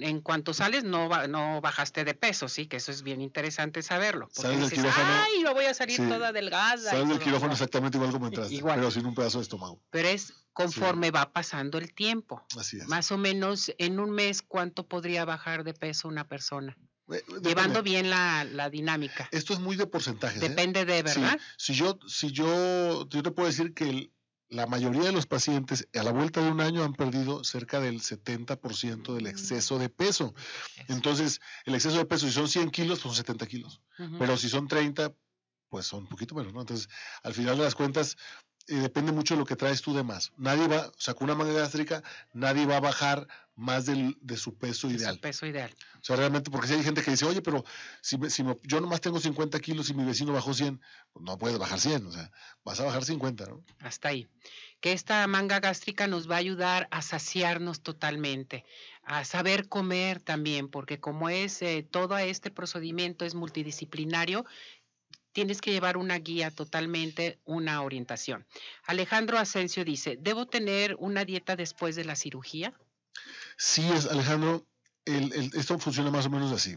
en 0.00 0.20
cuanto 0.20 0.54
sales 0.54 0.84
no 0.84 1.08
no 1.28 1.60
bajaste 1.60 2.04
de 2.04 2.14
peso, 2.14 2.48
sí, 2.48 2.66
que 2.66 2.78
eso 2.78 2.90
es 2.90 3.02
bien 3.02 3.20
interesante 3.20 3.82
saberlo. 3.82 4.28
Del 4.42 4.70
quirófano. 4.70 5.22
Ay, 5.24 5.42
yo 5.42 5.52
voy 5.52 5.66
a 5.66 5.74
salir 5.74 5.96
toda 5.96 6.32
delgada. 6.32 6.90
Sales 6.90 7.08
del 7.08 7.18
quirófano 7.18 7.52
exactamente 7.52 7.98
igual 7.98 8.12
como 8.12 8.26
entraste, 8.26 8.54
igual. 8.54 8.76
pero 8.76 8.90
sin 8.90 9.06
un 9.06 9.14
pedazo 9.14 9.38
de 9.38 9.42
estómago. 9.42 9.82
Pero 9.90 10.08
es 10.08 10.32
conforme 10.52 11.10
va 11.10 11.32
pasando 11.32 11.78
el 11.78 11.92
tiempo. 11.92 12.42
Así 12.58 12.78
es. 12.78 12.86
Más 12.86 13.10
o 13.12 13.18
menos 13.18 13.72
en 13.78 14.00
un 14.00 14.10
mes, 14.10 14.42
¿cuánto 14.42 14.86
podría 14.86 15.24
bajar 15.24 15.64
de 15.64 15.74
peso 15.74 16.08
una 16.08 16.26
persona? 16.26 16.76
Eh, 17.10 17.22
Llevando 17.42 17.82
bien 17.82 18.10
la, 18.10 18.44
la, 18.44 18.70
dinámica. 18.70 19.28
Esto 19.32 19.52
es 19.52 19.60
muy 19.60 19.76
de 19.76 19.86
porcentajes. 19.86 20.42
¿eh? 20.42 20.48
Depende 20.48 20.84
de, 20.84 21.02
¿verdad? 21.02 21.38
Si 21.56 21.74
yo, 21.74 21.98
si 22.06 22.30
yo, 22.32 23.08
yo 23.08 23.22
te 23.22 23.30
puedo 23.30 23.48
decir 23.48 23.74
que 23.74 24.10
la 24.48 24.66
mayoría 24.66 25.04
de 25.04 25.12
los 25.12 25.26
pacientes 25.26 25.88
a 25.94 26.02
la 26.02 26.12
vuelta 26.12 26.42
de 26.42 26.50
un 26.50 26.60
año 26.60 26.84
han 26.84 26.92
perdido 26.92 27.42
cerca 27.42 27.80
del 27.80 28.00
70% 28.00 29.14
del 29.14 29.26
exceso 29.26 29.78
de 29.78 29.88
peso. 29.88 30.34
Entonces, 30.88 31.40
el 31.64 31.74
exceso 31.74 31.96
de 31.96 32.04
peso, 32.04 32.26
si 32.26 32.32
son 32.32 32.48
100 32.48 32.70
kilos, 32.70 33.00
pues 33.00 33.14
son 33.14 33.24
70 33.24 33.46
kilos. 33.46 33.80
Pero 34.18 34.36
si 34.36 34.50
son 34.50 34.68
30, 34.68 35.14
pues 35.70 35.86
son 35.86 36.00
un 36.00 36.08
poquito 36.08 36.34
menos, 36.34 36.52
¿no? 36.52 36.60
Entonces, 36.60 36.88
al 37.22 37.32
final 37.32 37.56
de 37.56 37.64
las 37.64 37.74
cuentas, 37.74 38.18
eh, 38.68 38.76
depende 38.76 39.10
mucho 39.10 39.34
de 39.34 39.40
lo 39.40 39.46
que 39.46 39.56
traes 39.56 39.80
tú 39.80 39.94
de 39.94 40.02
más. 40.02 40.32
Nadie 40.36 40.68
va, 40.68 40.88
o 40.88 41.00
sea, 41.00 41.14
con 41.14 41.24
una 41.24 41.34
manga 41.34 41.54
gástrica, 41.54 42.02
nadie 42.32 42.66
va 42.66 42.76
a 42.76 42.80
bajar 42.80 43.26
más 43.54 43.86
del, 43.86 44.16
de 44.20 44.36
su 44.36 44.56
peso 44.56 44.90
ideal. 44.90 45.14
Su 45.14 45.20
peso 45.20 45.46
ideal. 45.46 45.74
O 46.00 46.04
sea, 46.04 46.16
realmente, 46.16 46.50
porque 46.50 46.68
si 46.68 46.74
hay 46.74 46.82
gente 46.82 47.02
que 47.02 47.10
dice, 47.10 47.24
oye, 47.24 47.42
pero 47.42 47.64
si, 48.00 48.18
si 48.30 48.44
yo 48.64 48.80
nomás 48.80 49.00
tengo 49.00 49.20
50 49.20 49.58
kilos 49.60 49.90
y 49.90 49.94
mi 49.94 50.04
vecino 50.04 50.32
bajó 50.32 50.54
100, 50.54 50.80
pues 51.12 51.24
no 51.24 51.38
puedes 51.38 51.58
bajar 51.58 51.78
100, 51.78 52.06
o 52.06 52.12
sea, 52.12 52.30
vas 52.64 52.80
a 52.80 52.84
bajar 52.84 53.04
50, 53.04 53.46
¿no? 53.46 53.64
Hasta 53.80 54.08
ahí. 54.08 54.26
Que 54.80 54.92
esta 54.92 55.26
manga 55.26 55.60
gástrica 55.60 56.06
nos 56.06 56.28
va 56.28 56.36
a 56.36 56.38
ayudar 56.38 56.88
a 56.90 57.02
saciarnos 57.02 57.82
totalmente, 57.82 58.64
a 59.04 59.24
saber 59.24 59.68
comer 59.68 60.20
también, 60.20 60.68
porque 60.68 60.98
como 60.98 61.28
es 61.28 61.62
eh, 61.62 61.86
todo 61.88 62.18
este 62.18 62.50
procedimiento 62.50 63.24
es 63.24 63.34
multidisciplinario, 63.34 64.44
tienes 65.32 65.60
que 65.60 65.72
llevar 65.72 65.96
una 65.96 66.18
guía 66.18 66.50
totalmente, 66.50 67.38
una 67.44 67.82
orientación. 67.82 68.46
Alejandro 68.84 69.38
Asensio 69.38 69.84
dice, 69.84 70.16
¿debo 70.20 70.46
tener 70.46 70.96
una 70.98 71.24
dieta 71.24 71.56
después 71.56 71.96
de 71.96 72.04
la 72.04 72.16
cirugía? 72.16 72.74
Sí, 73.64 73.88
es, 73.92 74.06
Alejandro, 74.06 74.66
esto 75.04 75.78
funciona 75.78 76.10
más 76.10 76.26
o 76.26 76.30
menos 76.30 76.50
así. 76.50 76.76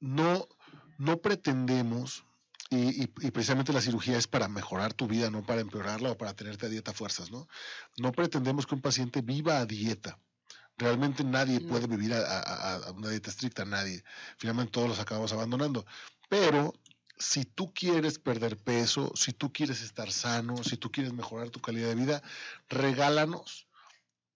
No, 0.00 0.48
no 0.96 1.18
pretendemos, 1.18 2.24
y, 2.70 3.08
precisamente 3.08 3.74
la 3.74 3.82
cirugía 3.82 4.16
es 4.16 4.26
para 4.26 4.48
mejorar 4.48 4.94
tu 4.94 5.06
vida, 5.06 5.30
no 5.30 5.44
para 5.44 5.60
empeorarla 5.60 6.12
o 6.12 6.16
para 6.16 6.32
tenerte 6.32 6.64
a 6.64 6.70
dieta 6.70 6.94
fuerzas, 6.94 7.30
¿no? 7.30 7.46
No 7.98 8.12
pretendemos 8.12 8.66
que 8.66 8.74
un 8.74 8.80
paciente 8.80 9.20
viva 9.20 9.58
a 9.58 9.66
dieta. 9.66 10.18
Realmente 10.78 11.24
nadie 11.24 11.60
puede 11.60 11.86
vivir 11.86 12.14
a, 12.14 12.90
una 12.96 13.10
dieta 13.10 13.28
estricta, 13.28 13.66
nadie. 13.66 14.02
Finalmente 14.38 14.72
todos 14.72 14.88
los 14.88 15.00
acabamos 15.00 15.34
abandonando. 15.34 15.84
Pero 16.30 16.72
si 17.18 17.44
tú 17.44 17.74
quieres 17.74 18.18
perder 18.18 18.56
peso, 18.56 19.12
si 19.14 19.34
tú 19.34 19.52
quieres 19.52 19.82
estar 19.82 20.10
sano, 20.10 20.64
si 20.64 20.78
tú 20.78 20.90
quieres 20.90 21.12
mejorar 21.12 21.50
tu 21.50 21.60
calidad 21.60 21.88
de 21.88 21.96
vida, 21.96 22.22
regálanos 22.70 23.67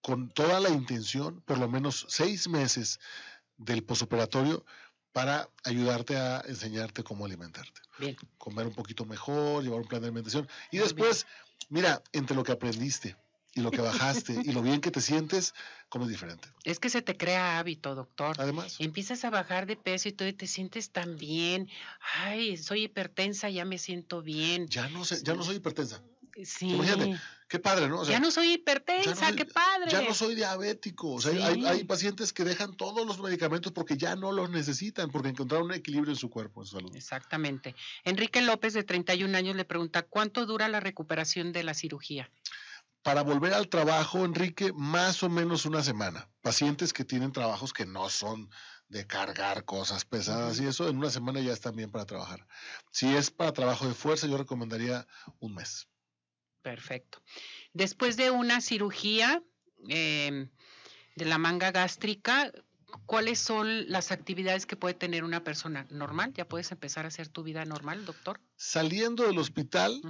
con 0.03 0.29
toda 0.29 0.59
la 0.59 0.69
intención, 0.69 1.41
por 1.41 1.57
lo 1.57 1.67
menos 1.67 2.05
seis 2.09 2.47
meses 2.47 2.99
del 3.57 3.83
posoperatorio 3.83 4.63
para 5.11 5.49
ayudarte 5.63 6.17
a 6.17 6.43
enseñarte 6.47 7.03
cómo 7.03 7.25
alimentarte. 7.25 7.81
Bien. 7.97 8.15
Comer 8.37 8.67
un 8.67 8.75
poquito 8.75 9.05
mejor, 9.05 9.63
llevar 9.63 9.81
un 9.81 9.87
plan 9.87 10.01
de 10.01 10.09
alimentación. 10.09 10.47
Y 10.71 10.77
después, 10.77 11.25
mira, 11.69 12.03
entre 12.11 12.35
lo 12.35 12.43
que 12.43 12.51
aprendiste, 12.51 13.15
y 13.55 13.61
lo 13.61 13.71
que 13.71 13.81
bajaste 13.81 14.33
y 14.43 14.51
lo 14.51 14.61
bien 14.61 14.81
que 14.81 14.91
te 14.91 15.01
sientes, 15.01 15.53
como 15.89 16.05
es 16.05 16.11
diferente. 16.11 16.49
Es 16.63 16.79
que 16.79 16.89
se 16.89 17.01
te 17.01 17.15
crea 17.15 17.59
hábito, 17.59 17.93
doctor. 17.93 18.35
Además. 18.39 18.77
Empiezas 18.79 19.23
a 19.25 19.29
bajar 19.29 19.67
de 19.67 19.75
peso 19.75 20.09
y 20.09 20.11
tú 20.11 20.31
te 20.33 20.47
sientes 20.47 20.91
tan 20.91 21.17
bien. 21.17 21.69
Ay, 22.15 22.57
soy 22.57 22.85
hipertensa, 22.85 23.49
ya 23.49 23.65
me 23.65 23.77
siento 23.77 24.21
bien. 24.21 24.67
Ya 24.67 24.89
no 24.89 25.05
sé, 25.05 25.23
ya 25.23 25.35
no 25.35 25.43
soy 25.43 25.57
hipertensa. 25.57 26.01
Sí. 26.43 26.73
Imagínate, 26.73 27.19
qué 27.53 27.59
padre, 27.59 27.87
¿no? 27.87 28.03
ya 28.03 28.19
no 28.19 28.31
soy 28.31 28.53
hipertensa, 28.53 29.31
qué 29.35 29.45
padre. 29.45 29.91
Ya 29.91 30.01
no 30.01 30.15
soy 30.15 30.33
diabético. 30.33 31.11
O 31.11 31.21
sea, 31.21 31.33
hay, 31.45 31.63
hay, 31.63 31.83
pacientes 31.83 32.33
que 32.33 32.43
dejan 32.43 32.75
todos 32.75 33.05
los 33.05 33.21
medicamentos 33.21 33.71
porque 33.71 33.95
ya 33.95 34.15
no 34.15 34.31
los 34.31 34.49
necesitan, 34.49 35.11
porque 35.11 35.29
encontraron 35.29 35.67
un 35.67 35.73
equilibrio 35.75 36.11
en 36.11 36.17
su 36.17 36.31
cuerpo, 36.31 36.61
en 36.61 36.65
su 36.65 36.77
salud. 36.77 36.95
Exactamente. 36.95 37.75
Enrique 38.05 38.41
López, 38.41 38.73
de 38.73 38.83
31 38.83 39.37
años, 39.37 39.55
le 39.55 39.65
pregunta, 39.65 40.01
¿cuánto 40.01 40.47
dura 40.47 40.67
la 40.67 40.79
recuperación 40.79 41.53
de 41.53 41.61
la 41.63 41.75
cirugía? 41.75 42.31
para 43.03 43.21
volver 43.21 43.53
al 43.53 43.67
trabajo, 43.67 44.23
Enrique, 44.23 44.71
más 44.73 45.23
o 45.23 45.29
menos 45.29 45.65
una 45.65 45.83
semana. 45.83 46.29
Pacientes 46.41 46.93
que 46.93 47.03
tienen 47.03 47.33
trabajos 47.33 47.73
que 47.73 47.85
no 47.85 48.09
son 48.09 48.49
de 48.87 49.05
cargar 49.05 49.65
cosas 49.65 50.05
pesadas 50.05 50.61
y 50.61 50.67
eso, 50.67 50.87
en 50.87 50.99
una 50.99 51.09
semana 51.09 51.41
ya 51.41 51.51
están 51.51 51.75
bien 51.75 51.91
para 51.91 52.05
trabajar. 52.05 52.47
Si 52.91 53.13
es 53.13 53.29
para 53.29 53.51
trabajo 53.51 53.85
de 53.85 53.93
fuerza, 53.93 54.25
yo 54.27 54.37
recomendaría 54.37 55.05
un 55.39 55.53
mes. 55.55 55.89
Perfecto. 56.63 57.21
Después 57.73 58.17
de 58.17 58.31
una 58.31 58.61
cirugía 58.61 59.43
em, 59.89 60.49
de 61.15 61.25
la 61.25 61.37
manga 61.37 61.71
gástrica, 61.71 62.51
¿cuáles 63.05 63.39
son 63.39 63.89
las 63.89 64.11
actividades 64.11 64.65
que 64.65 64.77
puede 64.77 64.93
tener 64.93 65.23
una 65.23 65.43
persona 65.43 65.85
normal? 65.89 66.33
¿Ya 66.33 66.47
puedes 66.47 66.71
empezar 66.71 67.05
a 67.05 67.09
hacer 67.09 67.27
tu 67.27 67.43
vida 67.43 67.65
normal, 67.65 68.05
doctor? 68.05 68.39
Saliendo 68.55 69.27
del 69.27 69.37
hospital, 69.37 70.01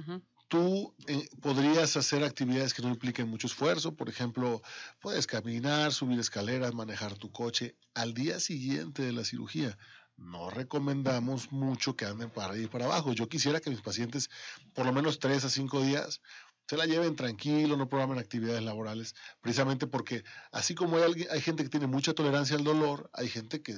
tú 0.48 0.94
eh, 1.08 1.28
podrías 1.40 1.96
hacer 1.96 2.22
actividades 2.22 2.72
que 2.72 2.82
no 2.82 2.88
impliquen 2.88 3.28
mucho 3.28 3.48
esfuerzo, 3.48 3.96
por 3.96 4.08
ejemplo, 4.08 4.62
puedes 5.00 5.26
caminar, 5.26 5.92
subir 5.92 6.20
escaleras, 6.20 6.72
manejar 6.72 7.14
tu 7.18 7.32
coche 7.32 7.74
al 7.94 8.14
día 8.14 8.38
siguiente 8.38 9.02
de 9.02 9.12
la 9.12 9.24
cirugía. 9.24 9.76
No 10.16 10.48
recomendamos 10.48 11.50
mucho 11.50 11.96
que 11.96 12.04
anden 12.04 12.30
para 12.30 12.56
y 12.56 12.68
para 12.68 12.84
abajo. 12.84 13.12
Yo 13.12 13.28
quisiera 13.28 13.60
que 13.60 13.70
mis 13.70 13.80
pacientes, 13.80 14.30
por 14.72 14.86
lo 14.86 14.92
menos 14.92 15.18
tres 15.18 15.44
a 15.44 15.50
cinco 15.50 15.82
días, 15.82 16.20
se 16.66 16.76
la 16.76 16.86
lleven 16.86 17.16
tranquilo, 17.16 17.76
no 17.76 17.88
programen 17.88 18.18
actividades 18.18 18.62
laborales, 18.62 19.14
precisamente 19.40 19.86
porque 19.86 20.24
así 20.52 20.74
como 20.74 20.96
hay, 20.96 21.26
hay 21.30 21.40
gente 21.40 21.62
que 21.62 21.68
tiene 21.68 21.86
mucha 21.86 22.14
tolerancia 22.14 22.56
al 22.56 22.64
dolor, 22.64 23.10
hay 23.12 23.28
gente 23.28 23.62
que 23.62 23.74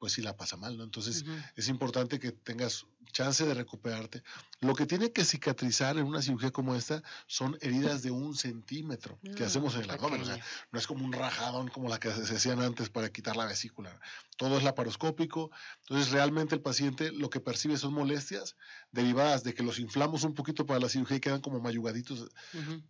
pues 0.00 0.14
sí 0.14 0.22
la 0.22 0.34
pasa 0.34 0.56
mal, 0.56 0.78
¿no? 0.78 0.82
Entonces 0.82 1.24
es 1.54 1.68
importante 1.68 2.18
que 2.18 2.32
tengas 2.32 2.86
chance 3.12 3.44
de 3.44 3.52
recuperarte. 3.54 4.22
Lo 4.60 4.74
que 4.74 4.86
tiene 4.86 5.12
que 5.12 5.24
cicatrizar 5.24 5.98
en 5.98 6.06
una 6.06 6.22
cirugía 6.22 6.50
como 6.50 6.74
esta 6.74 7.02
son 7.26 7.58
heridas 7.60 8.02
de 8.02 8.10
un 8.10 8.34
centímetro 8.34 9.18
que 9.36 9.44
hacemos 9.44 9.74
en 9.74 9.82
el 9.82 9.90
abdomen. 9.90 10.22
O 10.22 10.24
sea, 10.24 10.38
no 10.72 10.78
es 10.78 10.86
como 10.86 11.04
un 11.04 11.12
rajadón 11.12 11.68
como 11.68 11.88
la 11.88 12.00
que 12.00 12.10
se 12.10 12.34
hacían 12.34 12.60
antes 12.62 12.88
para 12.88 13.10
quitar 13.10 13.36
la 13.36 13.44
vesícula. 13.44 14.00
Todo 14.38 14.56
es 14.56 14.64
laparoscópico. 14.64 15.50
Entonces 15.82 16.12
realmente 16.12 16.54
el 16.54 16.62
paciente 16.62 17.12
lo 17.12 17.28
que 17.28 17.40
percibe 17.40 17.76
son 17.76 17.92
molestias 17.92 18.56
derivadas 18.92 19.44
de 19.44 19.52
que 19.52 19.62
los 19.62 19.78
inflamos 19.78 20.24
un 20.24 20.34
poquito 20.34 20.64
para 20.64 20.80
la 20.80 20.88
cirugía 20.88 21.18
y 21.18 21.20
quedan 21.20 21.42
como 21.42 21.60
mayugaditos 21.60 22.28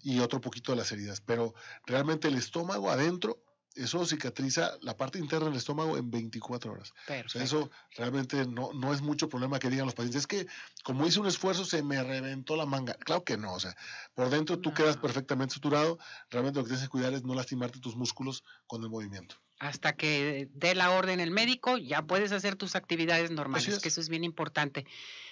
y 0.00 0.20
otro 0.20 0.40
poquito 0.40 0.72
de 0.72 0.76
las 0.76 0.92
heridas. 0.92 1.20
Pero 1.20 1.54
realmente 1.86 2.28
el 2.28 2.36
estómago 2.36 2.88
adentro 2.88 3.42
eso 3.74 4.04
cicatriza 4.04 4.72
la 4.83 4.96
parte 4.96 5.18
interna 5.18 5.46
del 5.46 5.56
estómago 5.56 5.96
en 5.96 6.11
24 6.11 6.72
horas. 6.72 6.92
eso 7.35 7.70
realmente 7.96 8.46
no, 8.46 8.72
no 8.72 8.92
es 8.92 9.00
mucho 9.00 9.28
problema 9.28 9.59
que 9.59 9.70
digan 9.70 9.87
los 9.87 9.94
pacientes. 9.94 10.22
Es 10.22 10.26
que 10.26 10.46
como 10.83 11.06
hice 11.06 11.20
un 11.20 11.26
esfuerzo 11.26 11.64
se 11.64 11.83
me 11.83 12.02
reventó 12.02 12.56
la 12.56 12.66
manga. 12.66 12.94
Claro 12.94 13.24
que 13.24 13.37
no. 13.37 13.54
O 13.54 13.61
sea, 13.61 13.76
por 14.14 14.30
dentro 14.30 14.59
tú 14.59 14.74
quedas 14.74 14.96
perfectamente 14.96 15.54
suturado. 15.54 15.98
Realmente 16.30 16.59
lo 16.59 16.64
que 16.64 16.70
tienes 16.70 16.85
que 16.85 16.90
cuidar 16.90 17.12
es 17.14 17.24
no 17.24 17.35
lastimarte 17.35 17.80
tus 17.80 17.96
músculos 17.96 18.44
con 18.66 18.83
el 18.83 18.90
movimiento 18.90 19.37
hasta 19.60 19.92
que 19.94 20.48
dé 20.54 20.74
la 20.74 20.90
orden 20.90 21.20
el 21.20 21.30
médico, 21.30 21.76
ya 21.76 22.02
puedes 22.02 22.32
hacer 22.32 22.56
tus 22.56 22.74
actividades 22.76 23.30
normales, 23.30 23.78
que 23.78 23.88
eso 23.88 24.00
es 24.00 24.08
bien 24.08 24.24
importante. 24.24 24.86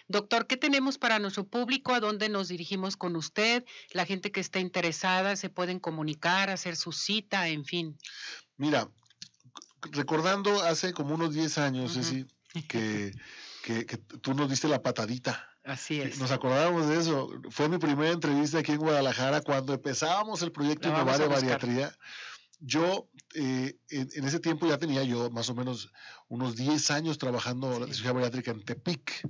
Doctor, 0.06 0.46
¿qué 0.46 0.58
tenemos 0.58 0.98
para 0.98 1.18
nuestro 1.18 1.44
público? 1.44 1.94
¿A 1.94 2.00
dónde 2.00 2.28
nos 2.28 2.48
dirigimos 2.48 2.98
con 2.98 3.16
usted? 3.16 3.64
La 3.92 4.04
gente 4.04 4.30
que 4.30 4.40
está 4.40 4.60
interesada 4.60 5.34
se 5.36 5.48
pueden 5.48 5.80
comunicar, 5.80 6.50
hacer 6.50 6.76
su 6.76 6.92
cita, 6.92 7.48
en 7.48 7.64
fin. 7.64 7.96
Mira, 8.58 8.90
recordando 9.92 10.62
hace 10.62 10.92
como 10.92 11.14
unos 11.14 11.32
10 11.32 11.58
años, 11.58 11.98
que, 12.68 13.12
que, 13.64 13.84
tú 14.20 14.34
nos 14.34 14.50
diste 14.50 14.68
la 14.68 14.82
patadita. 14.82 15.48
Así 15.64 16.02
es. 16.02 16.18
Nos 16.18 16.32
acordábamos 16.32 16.86
de 16.88 16.98
eso. 16.98 17.30
Fue 17.50 17.70
mi 17.70 17.78
primera 17.78 18.12
entrevista 18.12 18.58
aquí 18.58 18.72
en 18.72 18.78
Guadalajara 18.78 19.40
cuando 19.40 19.72
empezábamos 19.72 20.42
el 20.42 20.52
proyecto 20.52 20.88
Innovar 20.88 21.18
de 21.18 21.28
Bariatría. 21.28 21.94
Yo 22.60 23.08
eh, 23.34 23.76
en, 23.90 24.24
ese 24.24 24.40
tiempo 24.40 24.66
ya 24.66 24.78
tenía 24.78 25.04
yo 25.04 25.30
más 25.30 25.48
o 25.50 25.54
menos 25.54 25.92
unos 26.28 26.56
10 26.56 26.90
años 26.90 27.18
trabajando 27.18 27.74
en 27.74 27.80
la 27.82 27.86
cirugía 27.88 28.12
bariátrica 28.12 28.50
en 28.50 28.64
Tepic. 28.64 29.28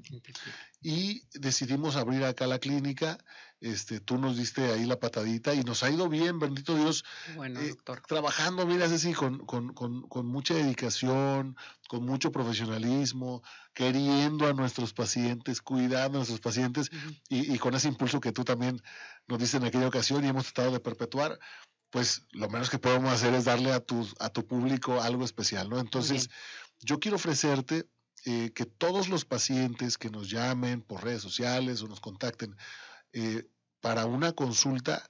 Y 0.80 1.22
decidimos 1.38 1.96
abrir 1.96 2.24
acá 2.24 2.46
la 2.46 2.58
clínica. 2.58 3.18
Este, 3.60 3.98
tú 3.98 4.18
nos 4.18 4.36
diste 4.36 4.72
ahí 4.72 4.86
la 4.86 5.00
patadita 5.00 5.52
y 5.52 5.64
nos 5.64 5.82
ha 5.82 5.90
ido 5.90 6.08
bien, 6.08 6.38
bendito 6.38 6.76
Dios. 6.76 7.04
Bueno, 7.34 7.60
eh, 7.60 7.70
doctor. 7.70 8.02
Trabajando, 8.06 8.64
mira, 8.64 8.86
así, 8.86 9.12
con, 9.12 9.44
con, 9.44 9.74
con, 9.74 10.02
con, 10.02 10.26
mucha 10.26 10.54
dedicación, 10.54 11.56
con 11.88 12.06
mucho 12.06 12.30
profesionalismo, 12.30 13.42
queriendo 13.74 14.46
a 14.46 14.52
nuestros 14.52 14.92
pacientes, 14.92 15.60
cuidando 15.60 16.18
a 16.18 16.20
nuestros 16.20 16.40
pacientes 16.40 16.90
y, 17.28 17.52
y 17.52 17.58
con 17.58 17.74
ese 17.74 17.88
impulso 17.88 18.20
que 18.20 18.30
tú 18.30 18.44
también 18.44 18.80
nos 19.26 19.40
diste 19.40 19.56
en 19.56 19.64
aquella 19.64 19.88
ocasión 19.88 20.24
y 20.24 20.28
hemos 20.28 20.52
tratado 20.52 20.72
de 20.72 20.80
perpetuar 20.80 21.40
pues 21.90 22.22
lo 22.32 22.48
menos 22.48 22.70
que 22.70 22.78
podemos 22.78 23.12
hacer 23.12 23.34
es 23.34 23.44
darle 23.44 23.72
a 23.72 23.80
tu, 23.80 24.06
a 24.20 24.28
tu 24.30 24.46
público 24.46 25.00
algo 25.00 25.24
especial, 25.24 25.68
¿no? 25.68 25.78
Entonces, 25.78 26.28
yo 26.80 27.00
quiero 27.00 27.16
ofrecerte 27.16 27.88
eh, 28.24 28.52
que 28.54 28.66
todos 28.66 29.08
los 29.08 29.24
pacientes 29.24 29.96
que 29.96 30.10
nos 30.10 30.28
llamen 30.28 30.82
por 30.82 31.04
redes 31.04 31.22
sociales 31.22 31.82
o 31.82 31.88
nos 31.88 32.00
contacten 32.00 32.56
eh, 33.12 33.48
para 33.80 34.06
una 34.06 34.32
consulta 34.32 35.08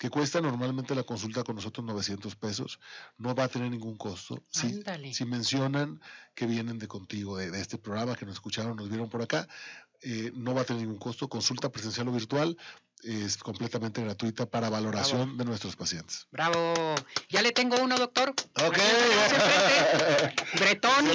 que 0.00 0.08
cuesta 0.08 0.40
normalmente 0.40 0.94
la 0.94 1.02
consulta 1.02 1.44
con 1.44 1.56
nosotros 1.56 1.86
900 1.86 2.34
pesos, 2.36 2.80
no 3.18 3.34
va 3.34 3.44
a 3.44 3.48
tener 3.48 3.70
ningún 3.70 3.98
costo. 3.98 4.42
Si, 4.48 4.82
si 5.12 5.24
mencionan 5.26 6.00
que 6.34 6.46
vienen 6.46 6.78
de 6.78 6.88
contigo, 6.88 7.36
de, 7.36 7.50
de, 7.50 7.60
este 7.60 7.76
programa, 7.76 8.16
que 8.16 8.24
nos 8.24 8.36
escucharon, 8.36 8.76
nos 8.76 8.88
vieron 8.88 9.10
por 9.10 9.20
acá, 9.20 9.46
eh, 10.00 10.32
no 10.34 10.54
va 10.54 10.62
a 10.62 10.64
tener 10.64 10.82
ningún 10.82 10.98
costo, 10.98 11.28
consulta 11.28 11.70
presencial 11.70 12.08
o 12.08 12.12
virtual, 12.12 12.56
es 13.04 13.36
completamente 13.38 14.02
gratuita 14.02 14.46
para 14.46 14.68
valoración 14.68 15.36
de 15.36 15.44
nuestros 15.44 15.76
pacientes. 15.76 16.26
Bravo. 16.30 16.94
Ya 17.28 17.42
le 17.42 17.52
tengo 17.52 17.76
uno, 17.80 17.96
doctor. 17.96 18.30
Ok. 18.30 18.78
Bretón 20.58 21.06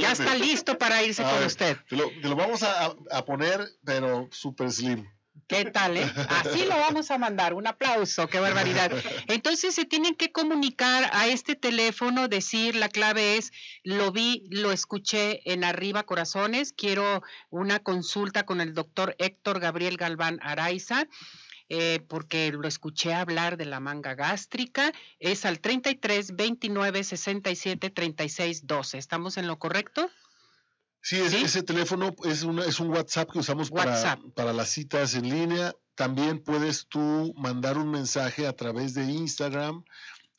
ya 0.00 0.12
está 0.12 0.34
listo 0.36 0.78
para 0.78 1.02
irse 1.02 1.22
con 1.22 1.44
usted. 1.44 1.76
Te 1.88 1.96
lo, 1.96 2.36
vamos 2.36 2.62
a, 2.62 2.94
a, 3.10 3.24
poner, 3.24 3.68
pero 3.84 4.28
super 4.32 4.70
slim. 4.70 5.08
¿Qué 5.46 5.66
tal, 5.66 5.96
eh? 5.96 6.10
Así 6.28 6.64
lo 6.64 6.76
vamos 6.76 7.10
a 7.10 7.18
mandar. 7.18 7.54
Un 7.54 7.66
aplauso, 7.66 8.28
qué 8.28 8.40
barbaridad. 8.40 8.90
Entonces 9.28 9.74
se 9.74 9.84
tienen 9.84 10.14
que 10.14 10.32
comunicar 10.32 11.10
a 11.12 11.26
este 11.26 11.54
teléfono, 11.54 12.28
decir 12.28 12.74
la 12.76 12.88
clave 12.88 13.36
es, 13.36 13.52
lo 13.82 14.10
vi, 14.10 14.46
lo 14.50 14.72
escuché 14.72 15.52
en 15.52 15.64
Arriba 15.64 16.04
Corazones, 16.04 16.72
quiero 16.72 17.22
una 17.50 17.80
consulta 17.80 18.46
con 18.46 18.60
el 18.60 18.72
doctor 18.74 19.16
Héctor 19.18 19.60
Gabriel 19.60 19.96
Galván 19.96 20.38
Araiza. 20.42 21.06
Eh, 21.70 22.00
porque 22.08 22.52
lo 22.52 22.68
escuché 22.68 23.14
hablar 23.14 23.56
de 23.56 23.64
la 23.64 23.80
manga 23.80 24.14
gástrica, 24.14 24.92
es 25.18 25.46
al 25.46 25.60
33 25.60 26.36
29 26.36 27.02
67 27.02 27.88
36 27.88 28.66
12. 28.66 28.98
¿Estamos 28.98 29.38
en 29.38 29.46
lo 29.46 29.58
correcto? 29.58 30.10
Sí, 31.04 31.20
ese 31.20 31.62
teléfono 31.62 32.14
es, 32.24 32.44
una, 32.44 32.64
es 32.64 32.80
un 32.80 32.88
WhatsApp 32.88 33.30
que 33.30 33.38
usamos 33.38 33.70
para, 33.70 34.18
para 34.34 34.54
las 34.54 34.70
citas 34.70 35.14
en 35.14 35.28
línea. 35.28 35.74
También 35.96 36.42
puedes 36.42 36.86
tú 36.86 37.34
mandar 37.36 37.76
un 37.76 37.90
mensaje 37.90 38.46
a 38.46 38.56
través 38.56 38.94
de 38.94 39.04
Instagram. 39.04 39.84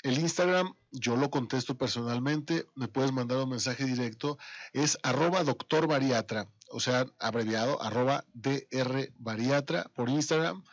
El 0.01 0.17
Instagram 0.17 0.73
yo 0.89 1.17
lo 1.17 1.29
contesto 1.29 1.77
personalmente, 1.77 2.65
me 2.73 2.87
puedes 2.87 3.11
mandar 3.11 3.37
un 3.37 3.49
mensaje 3.49 3.85
directo, 3.85 4.39
es 4.73 4.97
arroba 5.03 5.43
doctor 5.43 5.85
bariatra, 5.87 6.47
o 6.71 6.79
sea, 6.79 7.05
abreviado, 7.19 7.79
arroba 7.83 8.25
DR 8.33 9.11
bariatra 9.19 9.83
por 9.93 10.09
Instagram. 10.09 10.63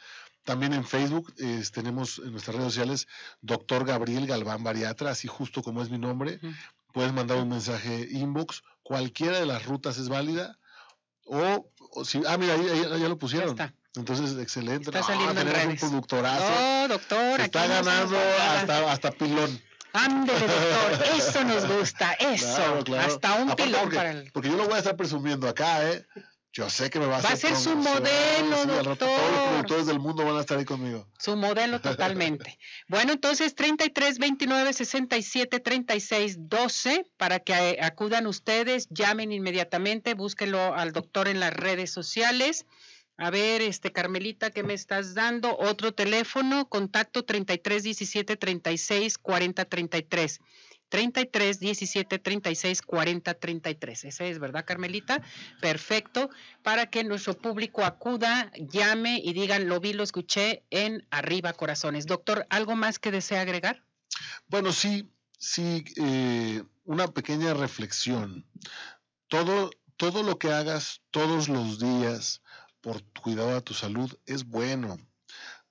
También 0.45 0.73
en 0.73 0.87
Facebook 0.87 1.35
tenemos 1.75 2.19
en 2.19 2.33
nuestras 2.33 2.57
redes 2.57 2.73
sociales 2.73 3.09
doctor 3.43 3.85
Gabriel 3.85 4.27
Galván 4.27 4.65
Bariatra, 4.65 5.11
así 5.11 5.29
justo 5.29 5.63
como 5.63 5.83
es 5.83 5.91
mi 5.91 5.99
nombre. 5.99 6.41
Puedes 6.95 7.13
mandar 7.13 7.37
un 7.37 7.51
mensaje 7.51 8.09
inbox 8.11 8.63
cualquiera 8.83 9.39
de 9.39 9.47
las 9.47 9.67
rutas 9.67 9.99
es 9.99 10.09
válida. 10.09 10.59
O, 11.25 12.05
si, 12.05 12.21
ah, 12.27 12.37
mira, 12.37 12.55
ahí, 12.55 13.01
ya 13.01 13.09
lo 13.09 13.19
pusieron. 13.19 13.57
Entonces, 13.95 14.39
excelente. 14.39 14.91
Está 14.91 15.03
saliendo 15.03 15.41
en 15.41 15.47
redes. 15.47 15.67
un 15.67 15.77
productorazo. 15.77 16.51
No, 16.61 16.89
doctor. 16.89 17.41
Está 17.41 17.67
ganando 17.67 18.19
hasta, 18.19 18.93
hasta 18.93 19.11
pilón. 19.13 19.61
Ándele, 19.93 20.47
doctor, 20.47 21.07
eso 21.17 21.45
nos 21.45 21.69
gusta, 21.69 22.13
eso. 22.15 22.83
Hasta 22.99 23.35
un 23.35 23.55
pilón 23.55 23.91
para 23.91 24.11
el. 24.13 24.33
Porque 24.33 24.49
yo 24.49 24.57
lo 24.57 24.65
voy 24.65 24.75
a 24.75 24.79
estar 24.79 24.97
presumiendo 24.97 25.47
acá, 25.49 25.87
¿eh? 25.91 26.07
Yo 26.55 26.69
sé 26.69 26.91
que 26.91 26.99
me 26.99 27.07
va 27.07 27.17
a, 27.17 27.23
va 27.23 27.31
a 27.31 27.37
ser 27.37 27.57
su 27.57 27.75
modelo, 27.75 28.67
doctor. 28.67 28.99
todos 28.99 29.33
los 29.33 29.49
productores 29.49 29.87
del 29.87 29.99
mundo 29.99 30.23
van 30.23 30.37
a 30.37 30.41
estar 30.41 30.59
ahí 30.59 30.67
conmigo. 30.67 31.09
Su 31.19 31.35
modelo 31.35 31.81
totalmente. 31.81 32.59
bueno, 32.89 33.15
entonces 33.15 33.55
33 33.55 34.19
29 34.19 34.75
67 34.75 35.61
36 35.61 36.37
12 36.51 37.07
para 37.17 37.41
que 37.41 37.55
eh, 37.55 37.79
acudan 37.81 38.27
ustedes, 38.27 38.87
llamen 38.91 39.33
inmediatamente, 39.33 40.13
búsquenlo 40.13 40.75
al 40.75 40.93
doctor 40.93 41.27
en 41.29 41.41
las 41.41 41.55
redes 41.55 41.91
sociales. 41.91 42.67
A 43.17 43.31
ver, 43.31 43.63
este 43.63 43.91
Carmelita, 43.91 44.51
¿qué 44.51 44.63
me 44.63 44.75
estás 44.75 45.15
dando? 45.15 45.57
Otro 45.57 45.93
teléfono, 45.93 46.69
contacto 46.69 47.25
33 47.25 47.83
17 47.83 48.37
36 48.37 49.17
40 49.17 49.65
33. 49.65 50.41
33 50.93 51.59
17 51.59 52.19
36 52.19 52.83
40 52.83 53.33
33. 53.33 54.05
Ese 54.05 54.29
es, 54.29 54.39
¿verdad, 54.39 54.67
Carmelita? 54.67 55.23
Perfecto. 55.59 56.29
Para 56.63 56.91
que 56.91 57.03
nuestro 57.03 57.33
público 57.33 57.83
acuda, 57.83 58.53
llame 58.57 59.19
y 59.25 59.33
digan, 59.33 59.71
lo 59.71 59.81
vi, 59.81 59.95
lo 59.95 60.03
escuché 60.03 60.65
en 60.69 61.07
Arriba 61.11 61.55
Corazones. 61.55 62.05
Doctor, 62.05 62.47
¿algo 62.51 62.77
más 62.77 62.99
que 62.99 63.11
desea 63.11 63.41
agregar? 63.41 63.83
Bueno, 64.49 64.71
sí, 64.71 65.11
sí, 65.39 65.83
eh, 65.97 66.63
una 66.85 67.09
pequeña 67.09 67.55
reflexión. 67.55 68.45
Todo, 69.29 69.71
todo 69.97 70.23
lo 70.23 70.39
que 70.39 70.53
hagas 70.53 71.01
todos 71.11 71.49
los 71.49 71.79
días 71.79 72.43
por 72.83 73.03
cuidado 73.23 73.55
de 73.55 73.63
tu 73.63 73.73
salud 73.73 74.13
es 74.27 74.45
bueno. 74.45 74.99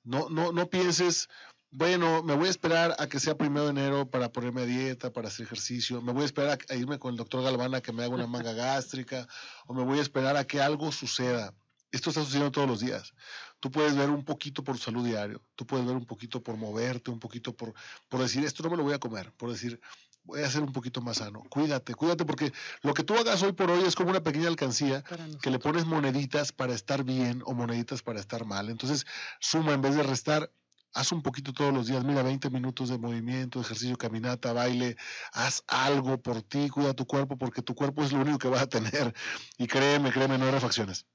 No, 0.03 0.29
no, 0.29 0.51
no 0.51 0.67
pienses, 0.71 1.29
bueno, 1.71 2.21
me 2.21 2.36
voy 2.36 2.47
a 2.47 2.51
esperar 2.51 2.95
a 2.99 3.07
que 3.07 3.19
sea 3.21 3.38
primero 3.38 3.63
de 3.63 3.71
enero 3.71 4.10
para 4.10 4.29
ponerme 4.29 4.63
a 4.63 4.65
dieta, 4.65 5.13
para 5.13 5.29
hacer 5.29 5.45
ejercicio, 5.45 6.01
me 6.01 6.12
voy 6.12 6.23
a 6.23 6.25
esperar 6.25 6.60
a, 6.69 6.75
irme 6.75 6.99
con 6.99 7.12
el 7.12 7.17
doctor 7.17 7.41
Galván 7.43 7.73
a 7.73 7.81
que 7.81 7.93
me 7.93 8.03
haga 8.03 8.13
una 8.13 8.27
manga 8.27 8.51
gástrica, 8.53 9.25
o 9.67 9.73
me 9.73 9.84
voy 9.84 9.99
a 9.99 10.01
esperar 10.01 10.36
a 10.36 10.45
que 10.45 10.62
algo 10.62 10.91
suceda. 10.91 11.53
Esto 11.91 12.10
está 12.10 12.23
sucediendo 12.23 12.51
todos 12.51 12.67
los 12.67 12.81
días. 12.81 13.13
Tú 13.62 13.71
puedes 13.71 13.95
ver 13.95 14.10
un 14.10 14.25
poquito 14.25 14.63
por 14.63 14.77
salud 14.77 15.05
diario, 15.05 15.41
tú 15.55 15.65
puedes 15.65 15.86
ver 15.86 15.95
un 15.95 16.05
poquito 16.05 16.43
por 16.43 16.57
moverte, 16.57 17.10
un 17.10 17.19
poquito 17.19 17.55
por, 17.55 17.73
por 18.10 18.19
decir, 18.19 18.43
esto 18.43 18.63
no 18.63 18.69
me 18.69 18.77
lo 18.77 18.84
voy 18.84 18.93
a 18.93 18.99
comer, 18.99 19.31
por 19.34 19.49
decir, 19.49 19.79
voy 20.23 20.41
a 20.41 20.49
ser 20.49 20.63
un 20.63 20.73
poquito 20.73 20.99
más 21.01 21.17
sano. 21.17 21.43
Cuídate, 21.49 21.95
cuídate, 21.95 22.25
porque 22.25 22.51
lo 22.81 22.93
que 22.93 23.03
tú 23.03 23.15
hagas 23.15 23.41
hoy 23.43 23.53
por 23.53 23.71
hoy 23.71 23.84
es 23.84 23.95
como 23.95 24.10
una 24.10 24.23
pequeña 24.23 24.49
alcancía 24.49 25.03
que 25.41 25.49
le 25.49 25.60
pones 25.60 25.86
moneditas 25.86 26.51
para 26.51 26.73
estar 26.73 27.03
bien 27.03 27.43
o 27.45 27.53
moneditas 27.53 28.01
para 28.01 28.19
estar 28.19 28.45
mal. 28.45 28.69
Entonces, 28.69 29.05
suma 29.39 29.73
en 29.73 29.81
vez 29.81 29.95
de 29.95 30.03
restar 30.03 30.51
haz 30.93 31.12
un 31.12 31.21
poquito 31.21 31.54
todos 31.54 31.73
los 31.73 31.88
días, 31.88 32.04
mira, 32.04 32.23
20 32.23 32.49
minutos 32.49 32.89
de 32.89 32.97
movimiento, 32.97 33.62
ejercicio, 33.62 33.97
caminata, 33.97 34.54
baile, 34.54 34.97
haz 35.34 35.63
algo 35.67 36.21
por 36.21 36.41
ti, 36.41 36.69
cuida 36.69 36.93
tu 36.93 37.06
cuerpo, 37.06 37.38
porque 37.38 37.62
tu 37.62 37.75
cuerpo 37.75 38.04
es 38.04 38.12
lo 38.12 38.21
único 38.21 38.38
que 38.38 38.47
vas 38.47 38.62
a 38.63 38.67
tener. 38.67 39.13
Y 39.58 39.67
créeme, 39.67 40.12
créeme, 40.12 40.38
no 40.38 40.45
hay 40.45 40.51
refacciones. 40.51 41.06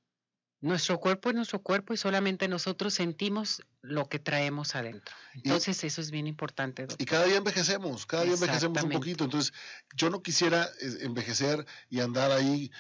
Nuestro 0.61 0.99
cuerpo 0.99 1.29
es 1.29 1.35
nuestro 1.35 1.63
cuerpo 1.63 1.93
y 1.93 1.97
solamente 1.97 2.49
nosotros 2.49 2.95
sentimos 2.95 3.63
lo 3.87 4.09
que 4.09 4.19
traemos 4.19 4.75
adentro. 4.75 5.15
Entonces 5.35 5.83
eso 5.85 6.01
es 6.01 6.11
bien 6.11 6.27
importante. 6.27 6.87
Y 6.99 7.05
cada 7.05 7.25
día 7.25 7.37
envejecemos, 7.37 8.07
cada 8.07 8.25
día 8.25 8.35
envejecemos 8.35 8.83
un 8.83 8.91
poquito. 8.91 9.25
Entonces 9.25 9.53
yo 9.95 10.11
no 10.11 10.23
quisiera 10.23 10.65
eh, 10.65 10.99
envejecer 11.03 11.67
y 11.89 12.01
andar 12.01 12.33
ahí 12.33 12.71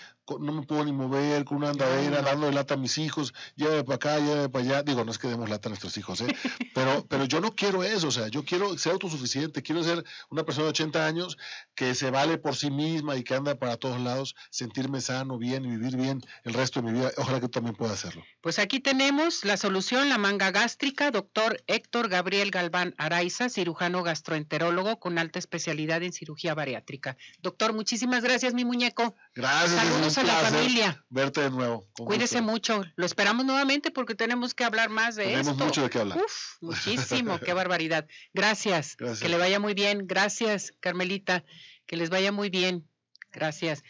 no 0.40 0.52
me 0.52 0.62
puedo 0.62 0.84
ni 0.84 0.92
mover, 0.92 1.44
con 1.44 1.58
una 1.58 1.70
andadera, 1.70 2.20
dando 2.20 2.50
lata 2.50 2.74
a 2.74 2.76
mis 2.76 2.98
hijos, 2.98 3.32
llévame 3.54 3.84
para 3.84 3.94
acá, 3.94 4.18
llévame 4.18 4.48
para 4.48 4.64
allá. 4.64 4.82
Digo, 4.82 5.04
no 5.04 5.12
es 5.12 5.18
que 5.18 5.28
demos 5.28 5.48
lata 5.48 5.68
a 5.68 5.70
nuestros 5.70 5.96
hijos, 5.96 6.20
¿eh? 6.20 6.26
pero, 6.74 7.06
pero 7.08 7.24
yo 7.24 7.40
no 7.40 7.54
quiero 7.54 7.84
eso, 7.84 8.08
o 8.08 8.10
sea, 8.10 8.28
yo 8.28 8.44
quiero 8.44 8.76
ser 8.76 8.92
autosuficiente, 8.92 9.62
quiero 9.62 9.84
ser 9.84 10.04
una 10.30 10.44
persona 10.44 10.64
de 10.64 10.70
80 10.70 11.06
años 11.06 11.38
que 11.74 11.94
se 11.94 12.10
vale 12.10 12.38
por 12.38 12.56
sí 12.56 12.70
misma 12.70 13.16
y 13.16 13.22
que 13.22 13.34
anda 13.34 13.54
para 13.54 13.76
todos 13.76 14.00
lados, 14.00 14.34
sentirme 14.50 15.00
sano, 15.00 15.38
bien 15.38 15.64
y 15.64 15.68
vivir 15.68 15.96
bien 15.96 16.22
el 16.44 16.54
resto 16.54 16.80
de 16.80 16.90
mi 16.90 16.98
vida. 16.98 17.12
Ojalá 17.18 17.40
que 17.40 17.48
también 17.48 17.76
pueda 17.76 17.92
hacerlo. 17.92 18.24
Pues 18.40 18.58
aquí 18.58 18.80
tenemos 18.80 19.44
la 19.44 19.56
solución, 19.56 20.08
la 20.08 20.18
manga 20.18 20.50
gástrica, 20.50 20.95
doctor 21.10 21.62
Héctor 21.66 22.08
Gabriel 22.08 22.50
Galván 22.50 22.94
Araiza, 22.98 23.48
cirujano 23.48 24.02
gastroenterólogo 24.02 24.98
con 24.98 25.18
alta 25.18 25.38
especialidad 25.38 26.02
en 26.02 26.12
cirugía 26.12 26.54
bariátrica. 26.54 27.16
Doctor, 27.40 27.72
muchísimas 27.72 28.22
gracias, 28.22 28.54
mi 28.54 28.64
muñeco. 28.64 29.14
Gracias 29.34 30.18
a 30.18 30.22
la 30.24 30.34
familia. 30.34 31.04
Verte 31.08 31.42
de 31.42 31.50
nuevo. 31.50 31.86
Cuídese 31.94 32.40
mucho. 32.40 32.82
Lo 32.96 33.06
esperamos 33.06 33.44
nuevamente 33.44 33.90
porque 33.90 34.14
tenemos 34.14 34.54
que 34.54 34.64
hablar 34.64 34.88
más 34.88 35.16
de 35.16 35.34
esto. 35.34 35.38
Tenemos 35.38 35.66
mucho 35.66 35.82
de 35.82 35.90
qué 35.90 35.98
hablar. 36.00 36.18
Uf, 36.18 36.56
muchísimo. 36.60 37.38
qué 37.38 37.52
barbaridad. 37.54 38.06
Gracias. 38.32 38.96
Gracias. 38.96 39.20
Que 39.20 39.28
le 39.28 39.36
vaya 39.38 39.60
muy 39.60 39.74
bien. 39.74 40.06
Gracias, 40.06 40.72
Carmelita. 40.80 41.44
Que 41.86 41.96
les 41.96 42.10
vaya 42.10 42.32
muy 42.32 42.50
bien. 42.50 42.88
Gracias. 43.32 43.84